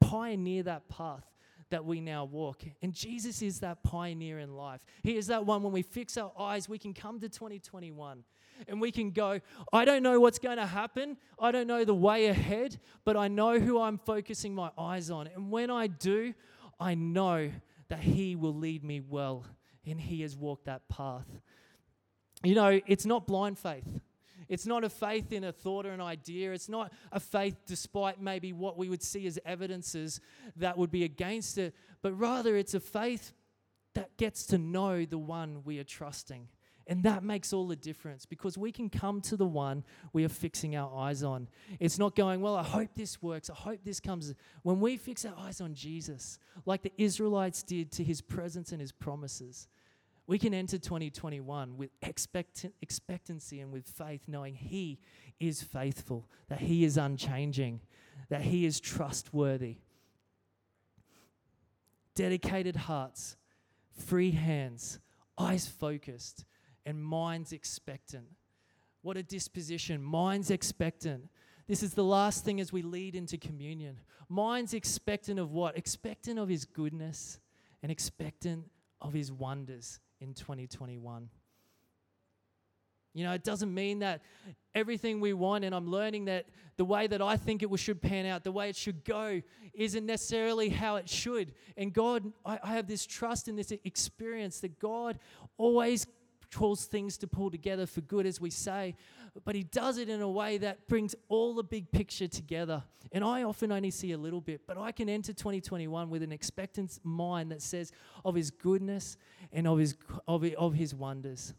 pioneer 0.01 0.63
that 0.63 0.89
path 0.89 1.23
that 1.69 1.85
we 1.85 2.01
now 2.01 2.25
walk. 2.25 2.63
And 2.81 2.93
Jesus 2.93 3.41
is 3.41 3.61
that 3.61 3.81
pioneer 3.81 4.39
in 4.39 4.55
life. 4.55 4.83
He 5.03 5.15
is 5.15 5.27
that 5.27 5.45
one 5.45 5.63
when 5.63 5.71
we 5.71 5.83
fix 5.83 6.17
our 6.17 6.31
eyes, 6.37 6.67
we 6.67 6.77
can 6.77 6.93
come 6.93 7.19
to 7.21 7.29
2021 7.29 8.23
and 8.67 8.81
we 8.81 8.91
can 8.91 9.11
go, 9.11 9.39
I 9.71 9.85
don't 9.85 10.03
know 10.03 10.19
what's 10.19 10.37
going 10.37 10.57
to 10.57 10.65
happen. 10.65 11.17
I 11.39 11.51
don't 11.51 11.67
know 11.67 11.85
the 11.85 11.95
way 11.95 12.27
ahead, 12.27 12.77
but 13.05 13.15
I 13.15 13.29
know 13.29 13.57
who 13.57 13.79
I'm 13.79 13.97
focusing 13.99 14.53
my 14.53 14.71
eyes 14.77 15.09
on. 15.09 15.27
And 15.27 15.49
when 15.49 15.71
I 15.71 15.87
do, 15.87 16.33
I 16.79 16.95
know 16.95 17.51
that 17.87 17.99
He 17.99 18.35
will 18.35 18.55
lead 18.55 18.83
me 18.83 18.99
well 18.99 19.45
and 19.85 19.99
He 19.99 20.21
has 20.21 20.35
walked 20.35 20.65
that 20.65 20.87
path. 20.89 21.27
You 22.43 22.55
know, 22.55 22.79
it's 22.87 23.05
not 23.05 23.27
blind 23.27 23.59
faith. 23.59 23.87
It's 24.49 24.65
not 24.65 24.83
a 24.83 24.89
faith 24.89 25.31
in 25.31 25.45
a 25.45 25.51
thought 25.53 25.85
or 25.85 25.91
an 25.91 26.01
idea. 26.01 26.51
It's 26.51 26.67
not 26.67 26.91
a 27.11 27.19
faith 27.19 27.55
despite 27.65 28.21
maybe 28.21 28.51
what 28.51 28.77
we 28.77 28.89
would 28.89 29.01
see 29.01 29.25
as 29.25 29.39
evidences 29.45 30.19
that 30.57 30.77
would 30.77 30.91
be 30.91 31.05
against 31.05 31.57
it, 31.57 31.73
but 32.01 32.11
rather 32.13 32.57
it's 32.57 32.73
a 32.73 32.79
faith 32.81 33.33
that 33.93 34.17
gets 34.17 34.45
to 34.47 34.57
know 34.57 35.05
the 35.05 35.17
one 35.17 35.61
we 35.63 35.79
are 35.79 35.85
trusting. 35.85 36.47
And 36.87 37.03
that 37.03 37.23
makes 37.23 37.53
all 37.53 37.67
the 37.67 37.75
difference 37.77 38.25
because 38.25 38.57
we 38.57 38.71
can 38.71 38.89
come 38.89 39.21
to 39.21 39.37
the 39.37 39.45
one 39.45 39.85
we 40.11 40.25
are 40.25 40.29
fixing 40.29 40.75
our 40.75 40.93
eyes 40.93 41.23
on. 41.23 41.47
It's 41.79 41.97
not 41.97 42.15
going, 42.15 42.41
well, 42.41 42.57
I 42.57 42.63
hope 42.63 42.89
this 42.95 43.21
works. 43.21 43.49
I 43.49 43.53
hope 43.53 43.79
this 43.85 44.01
comes. 44.01 44.33
When 44.63 44.81
we 44.81 44.97
fix 44.97 45.23
our 45.23 45.35
eyes 45.37 45.61
on 45.61 45.73
Jesus, 45.73 46.39
like 46.65 46.81
the 46.81 46.91
Israelites 46.97 47.63
did 47.63 47.91
to 47.93 48.03
his 48.03 48.19
presence 48.19 48.73
and 48.73 48.81
his 48.81 48.91
promises, 48.91 49.69
we 50.27 50.39
can 50.39 50.53
enter 50.53 50.77
2021 50.77 51.77
with 51.77 51.89
expect- 52.01 52.67
expectancy 52.81 53.59
and 53.59 53.71
with 53.71 53.87
faith, 53.87 54.27
knowing 54.27 54.55
He 54.55 54.99
is 55.39 55.61
faithful, 55.61 56.29
that 56.47 56.59
He 56.59 56.83
is 56.83 56.97
unchanging, 56.97 57.81
that 58.29 58.41
He 58.41 58.65
is 58.65 58.79
trustworthy. 58.79 59.77
Dedicated 62.15 62.75
hearts, 62.75 63.35
free 63.91 64.31
hands, 64.31 64.99
eyes 65.37 65.67
focused, 65.67 66.45
and 66.85 67.03
minds 67.03 67.51
expectant. 67.51 68.27
What 69.01 69.17
a 69.17 69.23
disposition, 69.23 70.01
minds 70.01 70.51
expectant. 70.51 71.29
This 71.67 71.81
is 71.81 71.93
the 71.93 72.03
last 72.03 72.45
thing 72.45 72.61
as 72.61 72.71
we 72.71 72.83
lead 72.83 73.15
into 73.15 73.37
communion. 73.37 73.99
Minds 74.29 74.73
expectant 74.73 75.39
of 75.39 75.51
what? 75.51 75.77
Expectant 75.77 76.37
of 76.37 76.47
His 76.47 76.65
goodness 76.65 77.39
and 77.81 77.91
expectant 77.91 78.69
of 79.01 79.13
His 79.13 79.31
wonders 79.31 79.99
in 80.21 80.33
2021. 80.33 81.29
You 83.13 83.25
know, 83.25 83.33
it 83.33 83.43
doesn't 83.43 83.73
mean 83.73 83.99
that 83.99 84.21
everything 84.73 85.19
we 85.19 85.33
want, 85.33 85.65
and 85.65 85.75
I'm 85.75 85.89
learning 85.91 86.25
that 86.25 86.45
the 86.77 86.85
way 86.85 87.07
that 87.07 87.21
I 87.21 87.35
think 87.35 87.61
it 87.61 87.79
should 87.79 88.01
pan 88.01 88.25
out, 88.25 88.45
the 88.45 88.53
way 88.53 88.69
it 88.69 88.75
should 88.77 89.03
go, 89.03 89.41
isn't 89.73 90.05
necessarily 90.05 90.69
how 90.69 90.95
it 90.95 91.09
should. 91.09 91.53
And 91.75 91.91
God, 91.91 92.31
I, 92.45 92.59
I 92.63 92.75
have 92.75 92.87
this 92.87 93.05
trust 93.05 93.49
in 93.49 93.57
this 93.57 93.73
experience 93.83 94.61
that 94.61 94.79
God 94.79 95.19
always 95.57 96.07
calls 96.53 96.85
things 96.85 97.17
to 97.17 97.27
pull 97.27 97.49
together 97.49 97.85
for 97.85 98.01
good, 98.01 98.25
as 98.25 98.39
we 98.39 98.49
say 98.49 98.95
but 99.43 99.55
he 99.55 99.63
does 99.63 99.97
it 99.97 100.09
in 100.09 100.21
a 100.21 100.29
way 100.29 100.57
that 100.57 100.87
brings 100.87 101.15
all 101.29 101.53
the 101.53 101.63
big 101.63 101.91
picture 101.91 102.27
together. 102.27 102.83
And 103.11 103.23
I 103.23 103.43
often 103.43 103.71
only 103.71 103.91
see 103.91 104.11
a 104.11 104.17
little 104.17 104.41
bit, 104.41 104.61
but 104.67 104.77
I 104.77 104.91
can 104.91 105.09
enter 105.09 105.33
2021 105.33 106.09
with 106.09 106.21
an 106.21 106.31
expectant 106.31 106.99
mind 107.03 107.51
that 107.51 107.61
says 107.61 107.91
of 108.25 108.35
his 108.35 108.51
goodness 108.51 109.17
and 109.51 109.67
of 109.67 109.79
his, 109.79 109.95
of, 110.27 110.43
of 110.57 110.73
his 110.73 110.93
wonders. 110.93 111.53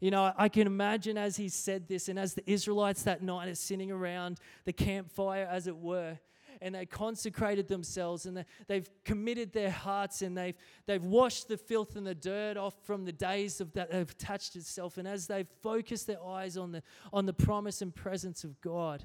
You 0.00 0.10
know, 0.10 0.32
I 0.36 0.48
can 0.48 0.66
imagine 0.66 1.16
as 1.16 1.36
he 1.36 1.48
said 1.48 1.88
this, 1.88 2.08
and 2.08 2.18
as 2.18 2.34
the 2.34 2.48
Israelites 2.50 3.04
that 3.04 3.22
night 3.22 3.48
are 3.48 3.54
sitting 3.54 3.90
around 3.90 4.38
the 4.64 4.72
campfire, 4.72 5.48
as 5.50 5.66
it 5.66 5.76
were, 5.76 6.18
and 6.60 6.74
they 6.74 6.86
consecrated 6.86 7.68
themselves 7.68 8.26
and 8.26 8.44
they've 8.66 8.88
committed 9.04 9.52
their 9.52 9.70
hearts 9.70 10.22
and 10.22 10.36
they've, 10.36 10.56
they've 10.86 11.04
washed 11.04 11.48
the 11.48 11.56
filth 11.56 11.96
and 11.96 12.06
the 12.06 12.14
dirt 12.14 12.56
off 12.56 12.74
from 12.84 13.04
the 13.04 13.12
days 13.12 13.60
of 13.60 13.72
that 13.74 13.92
have 13.92 14.10
attached 14.10 14.56
itself. 14.56 14.98
And 14.98 15.06
as 15.06 15.26
they've 15.26 15.48
focused 15.62 16.06
their 16.06 16.22
eyes 16.22 16.56
on 16.56 16.72
the, 16.72 16.82
on 17.12 17.26
the 17.26 17.32
promise 17.32 17.82
and 17.82 17.94
presence 17.94 18.44
of 18.44 18.60
God, 18.60 19.04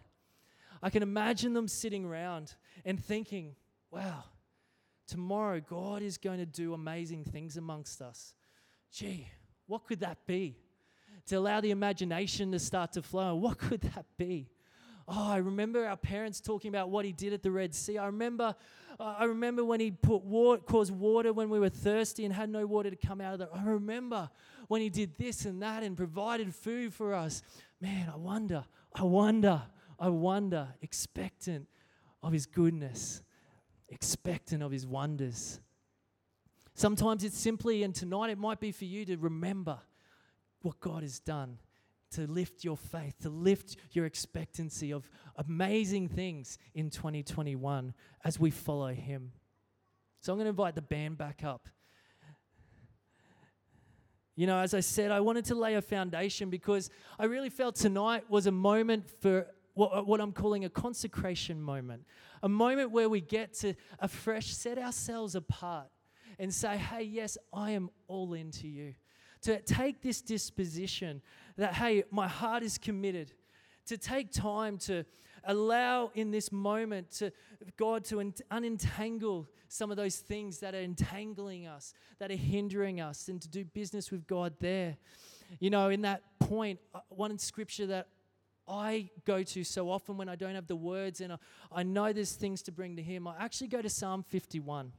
I 0.81 0.89
can 0.89 1.03
imagine 1.03 1.53
them 1.53 1.67
sitting 1.67 2.05
around 2.05 2.55
and 2.85 3.03
thinking, 3.03 3.55
wow, 3.91 4.23
tomorrow 5.07 5.59
God 5.59 6.01
is 6.01 6.17
going 6.17 6.39
to 6.39 6.45
do 6.45 6.73
amazing 6.73 7.23
things 7.25 7.57
amongst 7.57 8.01
us. 8.01 8.33
Gee, 8.91 9.27
what 9.67 9.85
could 9.85 9.99
that 9.99 10.25
be? 10.25 10.57
to 11.27 11.35
allow 11.35 11.61
the 11.61 11.71
imagination 11.71 12.51
to 12.51 12.59
start 12.59 12.93
to 12.93 13.01
flow. 13.01 13.35
What 13.35 13.57
could 13.57 13.81
that 13.81 14.05
be? 14.17 14.49
Oh, 15.07 15.31
I 15.31 15.37
remember 15.37 15.85
our 15.85 15.97
parents 15.97 16.39
talking 16.39 16.69
about 16.69 16.89
what 16.89 17.05
he 17.05 17.11
did 17.11 17.33
at 17.33 17.43
the 17.43 17.51
Red 17.51 17.73
Sea. 17.73 17.97
I 17.97 18.05
remember, 18.05 18.55
uh, 18.99 19.15
I 19.17 19.25
remember 19.25 19.63
when 19.65 19.79
he 19.79 19.91
put 19.91 20.23
water, 20.23 20.61
caused 20.61 20.91
water 20.91 21.33
when 21.33 21.49
we 21.49 21.59
were 21.59 21.69
thirsty 21.69 22.25
and 22.25 22.33
had 22.33 22.49
no 22.49 22.65
water 22.65 22.89
to 22.89 22.95
come 22.95 23.19
out 23.21 23.33
of 23.33 23.41
it. 23.41 23.49
I 23.53 23.63
remember 23.63 24.29
when 24.67 24.81
he 24.81 24.89
did 24.89 25.17
this 25.17 25.45
and 25.45 25.61
that 25.61 25.83
and 25.83 25.97
provided 25.97 26.53
food 26.53 26.93
for 26.93 27.13
us. 27.13 27.41
Man, 27.79 28.09
I 28.13 28.17
wonder, 28.17 28.63
I 28.93 29.03
wonder, 29.03 29.63
I 29.99 30.09
wonder, 30.09 30.69
expectant 30.81 31.67
of 32.23 32.31
his 32.31 32.45
goodness, 32.45 33.21
expectant 33.89 34.63
of 34.63 34.71
his 34.71 34.85
wonders. 34.85 35.59
Sometimes 36.73 37.23
it's 37.23 37.37
simply, 37.37 37.83
and 37.83 37.93
tonight 37.93 38.29
it 38.29 38.37
might 38.37 38.59
be 38.59 38.71
for 38.71 38.85
you 38.85 39.03
to 39.05 39.17
remember 39.17 39.79
what 40.61 40.79
God 40.79 41.01
has 41.01 41.19
done, 41.19 41.57
to 42.11 42.27
lift 42.27 42.63
your 42.63 42.77
faith, 42.77 43.15
to 43.21 43.29
lift 43.29 43.75
your 43.91 44.05
expectancy 44.05 44.91
of 44.91 45.09
amazing 45.35 46.07
things 46.07 46.57
in 46.73 46.89
2021 46.89 47.93
as 48.23 48.39
we 48.39 48.51
follow 48.51 48.93
Him. 48.93 49.31
So 50.19 50.31
I'm 50.31 50.37
going 50.37 50.45
to 50.45 50.49
invite 50.49 50.75
the 50.75 50.81
band 50.81 51.17
back 51.17 51.43
up. 51.43 51.67
You 54.35 54.47
know, 54.47 54.59
as 54.59 54.73
I 54.73 54.79
said, 54.79 55.11
I 55.11 55.19
wanted 55.19 55.45
to 55.45 55.55
lay 55.55 55.75
a 55.75 55.81
foundation 55.81 56.49
because 56.49 56.89
I 57.19 57.25
really 57.25 57.49
felt 57.49 57.75
tonight 57.75 58.29
was 58.29 58.47
a 58.47 58.51
moment 58.51 59.09
for 59.21 59.47
what, 59.73 60.07
what, 60.07 60.19
I'm 60.19 60.31
calling 60.31 60.65
a 60.65 60.69
consecration 60.69 61.61
moment, 61.61 62.05
a 62.43 62.49
moment 62.49 62.91
where 62.91 63.09
we 63.09 63.21
get 63.21 63.53
to 63.59 63.73
afresh 63.99 64.47
set 64.47 64.77
ourselves 64.77 65.35
apart 65.35 65.87
and 66.39 66.53
say, 66.53 66.77
hey, 66.77 67.03
yes, 67.03 67.37
I 67.53 67.71
am 67.71 67.89
all 68.07 68.33
into 68.33 68.67
you 68.67 68.95
to 69.41 69.59
take 69.61 70.01
this 70.01 70.21
disposition 70.21 71.21
that, 71.57 71.73
hey, 71.73 72.03
my 72.11 72.27
heart 72.27 72.63
is 72.63 72.77
committed, 72.77 73.31
to 73.85 73.97
take 73.97 74.31
time 74.31 74.77
to 74.77 75.03
allow 75.43 76.11
in 76.13 76.31
this 76.31 76.51
moment 76.51 77.11
to 77.11 77.31
God 77.77 78.03
to 78.05 78.17
unentangle 78.17 79.47
some 79.67 79.89
of 79.89 79.97
those 79.97 80.17
things 80.17 80.59
that 80.59 80.75
are 80.75 80.81
entangling 80.81 81.67
us, 81.67 81.93
that 82.19 82.31
are 82.31 82.35
hindering 82.35 83.01
us, 83.01 83.27
and 83.27 83.41
to 83.41 83.49
do 83.49 83.65
business 83.65 84.11
with 84.11 84.27
God 84.27 84.53
there. 84.59 84.97
You 85.59 85.69
know, 85.69 85.89
in 85.89 86.01
that 86.01 86.21
uh, 86.41 86.99
one 87.09 87.31
in 87.31 87.37
scripture 87.37 87.87
that 87.87 88.07
I 88.67 89.09
go 89.25 89.43
to 89.43 89.63
so 89.63 89.89
often 89.89 90.17
when 90.17 90.29
I 90.29 90.35
don't 90.35 90.55
have 90.55 90.67
the 90.67 90.75
words 90.75 91.19
and 91.21 91.37
I 91.71 91.83
know 91.83 92.13
there's 92.13 92.33
things 92.33 92.61
to 92.63 92.71
bring 92.71 92.95
to 92.95 93.01
Him, 93.01 93.27
I 93.27 93.35
actually 93.39 93.67
go 93.67 93.81
to 93.81 93.89
Psalm 93.89 94.23
51. 94.23 94.91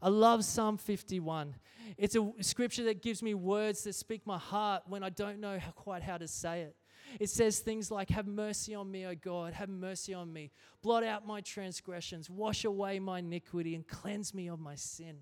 I 0.00 0.08
love 0.08 0.44
Psalm 0.44 0.76
51. 0.76 1.54
It's 1.96 2.14
a 2.14 2.30
scripture 2.40 2.84
that 2.84 3.02
gives 3.02 3.22
me 3.22 3.34
words 3.34 3.84
that 3.84 3.94
speak 3.94 4.26
my 4.26 4.38
heart 4.38 4.82
when 4.86 5.02
I 5.02 5.10
don't 5.10 5.40
know 5.40 5.58
how, 5.58 5.70
quite 5.72 6.02
how 6.02 6.18
to 6.18 6.28
say 6.28 6.62
it. 6.62 6.76
It 7.18 7.30
says 7.30 7.58
things 7.58 7.90
like, 7.90 8.10
Have 8.10 8.26
mercy 8.26 8.74
on 8.74 8.90
me, 8.90 9.06
O 9.06 9.14
God, 9.14 9.54
have 9.54 9.68
mercy 9.68 10.14
on 10.14 10.32
me. 10.32 10.50
Blot 10.82 11.04
out 11.04 11.26
my 11.26 11.40
transgressions, 11.40 12.28
wash 12.28 12.64
away 12.64 12.98
my 12.98 13.20
iniquity, 13.20 13.74
and 13.74 13.86
cleanse 13.86 14.34
me 14.34 14.48
of 14.48 14.60
my 14.60 14.74
sin. 14.74 15.18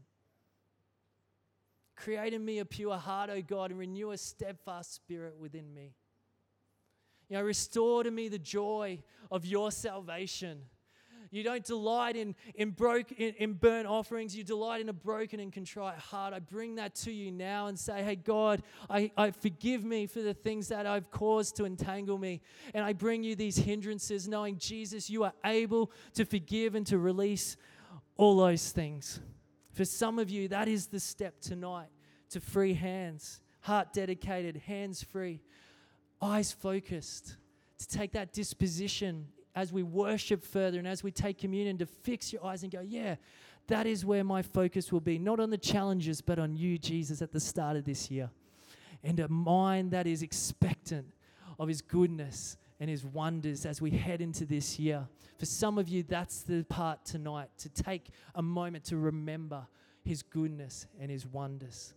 Create 1.95 2.35
in 2.35 2.45
me 2.45 2.59
a 2.59 2.65
pure 2.65 2.97
heart, 2.97 3.31
O 3.31 3.41
God, 3.41 3.71
and 3.71 3.79
renew 3.79 4.11
a 4.11 4.19
steadfast 4.19 4.95
spirit 4.95 5.37
within 5.39 5.73
me. 5.73 5.95
You 7.29 7.37
know, 7.37 7.43
restore 7.43 8.05
to 8.05 8.11
me 8.11 8.29
the 8.29 8.39
joy 8.39 9.03
of 9.31 9.47
your 9.47 9.73
salvation 9.73 10.63
you 11.37 11.43
don't 11.43 11.65
delight 11.65 12.17
in, 12.17 12.35
in, 12.55 12.71
broke, 12.71 13.13
in, 13.13 13.35
in 13.39 13.53
burnt 13.53 13.87
offerings. 13.87 14.35
You 14.35 14.43
delight 14.43 14.81
in 14.81 14.89
a 14.89 14.93
broken 14.93 15.39
and 15.39 15.53
contrite 15.53 15.99
heart. 15.99 16.33
I 16.33 16.39
bring 16.39 16.77
that 16.77 16.95
to 16.97 17.13
you 17.13 17.31
now 17.31 17.67
and 17.67 17.79
say, 17.79 18.03
hey, 18.03 18.17
God, 18.17 18.63
I, 18.89 19.11
I 19.17 19.31
forgive 19.33 19.85
me 19.85 20.07
for 20.07 20.23
the 20.23 20.33
things 20.33 20.69
that 20.69 20.87
I've 20.87 21.11
caused 21.11 21.57
to 21.57 21.67
entangle 21.67 22.17
me. 22.17 22.41
And 22.73 22.85
I 22.85 22.95
bring 22.95 23.23
you 23.23 23.37
these 23.37 23.59
hindrances, 23.59 24.27
knowing, 24.27 24.57
Jesus, 24.57 25.11
you 25.11 25.25
are 25.25 25.35
able 25.45 25.93
to 26.15 26.25
forgive 26.25 26.75
and 26.75 26.87
to 26.87 26.99
release 26.99 27.57
all 28.17 28.39
those 28.39 28.71
things. 28.71 29.21
For 29.73 29.85
some 29.85 30.19
of 30.19 30.31
you, 30.31 30.49
that 30.49 30.69
is 30.69 30.87
the 30.87 31.01
step 31.01 31.41
tonight 31.43 31.89
to 32.31 32.41
free 32.41 32.73
hands, 32.73 33.41
heart 33.61 33.93
dedicated, 33.93 34.57
hands 34.57 35.03
free, 35.03 35.43
eyes 36.23 36.51
focused, 36.51 37.37
to 37.79 37.89
take 37.89 38.13
that 38.13 38.33
disposition 38.33 39.27
as 39.57 39.73
we 39.73 39.83
worship 39.83 40.45
further 40.45 40.79
and 40.79 40.87
as 40.87 41.03
we 41.03 41.11
take 41.11 41.39
communion 41.39 41.79
to 41.79 41.87
fix 41.87 42.33
your 42.33 42.45
eyes 42.45 42.63
and 42.63 42.71
go, 42.71 42.81
yeah, 42.81 43.17
that 43.69 43.87
is 43.87 44.05
where 44.05 44.23
my 44.23 44.43
focus 44.43 44.93
will 44.93 45.01
be. 45.01 45.19
Not 45.19 45.41
on 45.41 45.51
the 45.51 45.59
challenges, 45.59 46.21
but 46.21 46.39
on 46.39 46.55
you, 46.55 46.79
Jesus, 46.79 47.23
at 47.23 47.33
the 47.33 47.41
start 47.41 47.77
of 47.77 47.85
this 47.85 48.11
year. 48.11 48.31
And 49.03 49.19
a 49.19 49.29
mind 49.29 49.91
that 49.93 50.07
is 50.07 50.23
expectant 50.23 51.07
of 51.59 51.69
his 51.69 51.81
goodness 51.81 52.59
and 52.79 52.91
his 52.91 53.05
wonders 53.05 53.65
as 53.65 53.81
we 53.81 53.91
head 53.91 54.21
into 54.21 54.45
this 54.45 54.79
year. 54.79 55.09
For 55.39 55.47
some 55.47 55.79
of 55.79 55.89
you, 55.89 56.03
that's 56.03 56.43
the 56.43 56.63
part 56.65 57.05
tonight 57.07 57.49
to 57.59 57.71
take 57.71 58.11
a 58.35 58.43
moment 58.43 58.85
to 58.85 58.99
remember 58.99 59.67
his 60.05 60.23
goodness 60.23 60.87
and 61.01 61.11
his 61.11 61.27
wonders. 61.27 61.95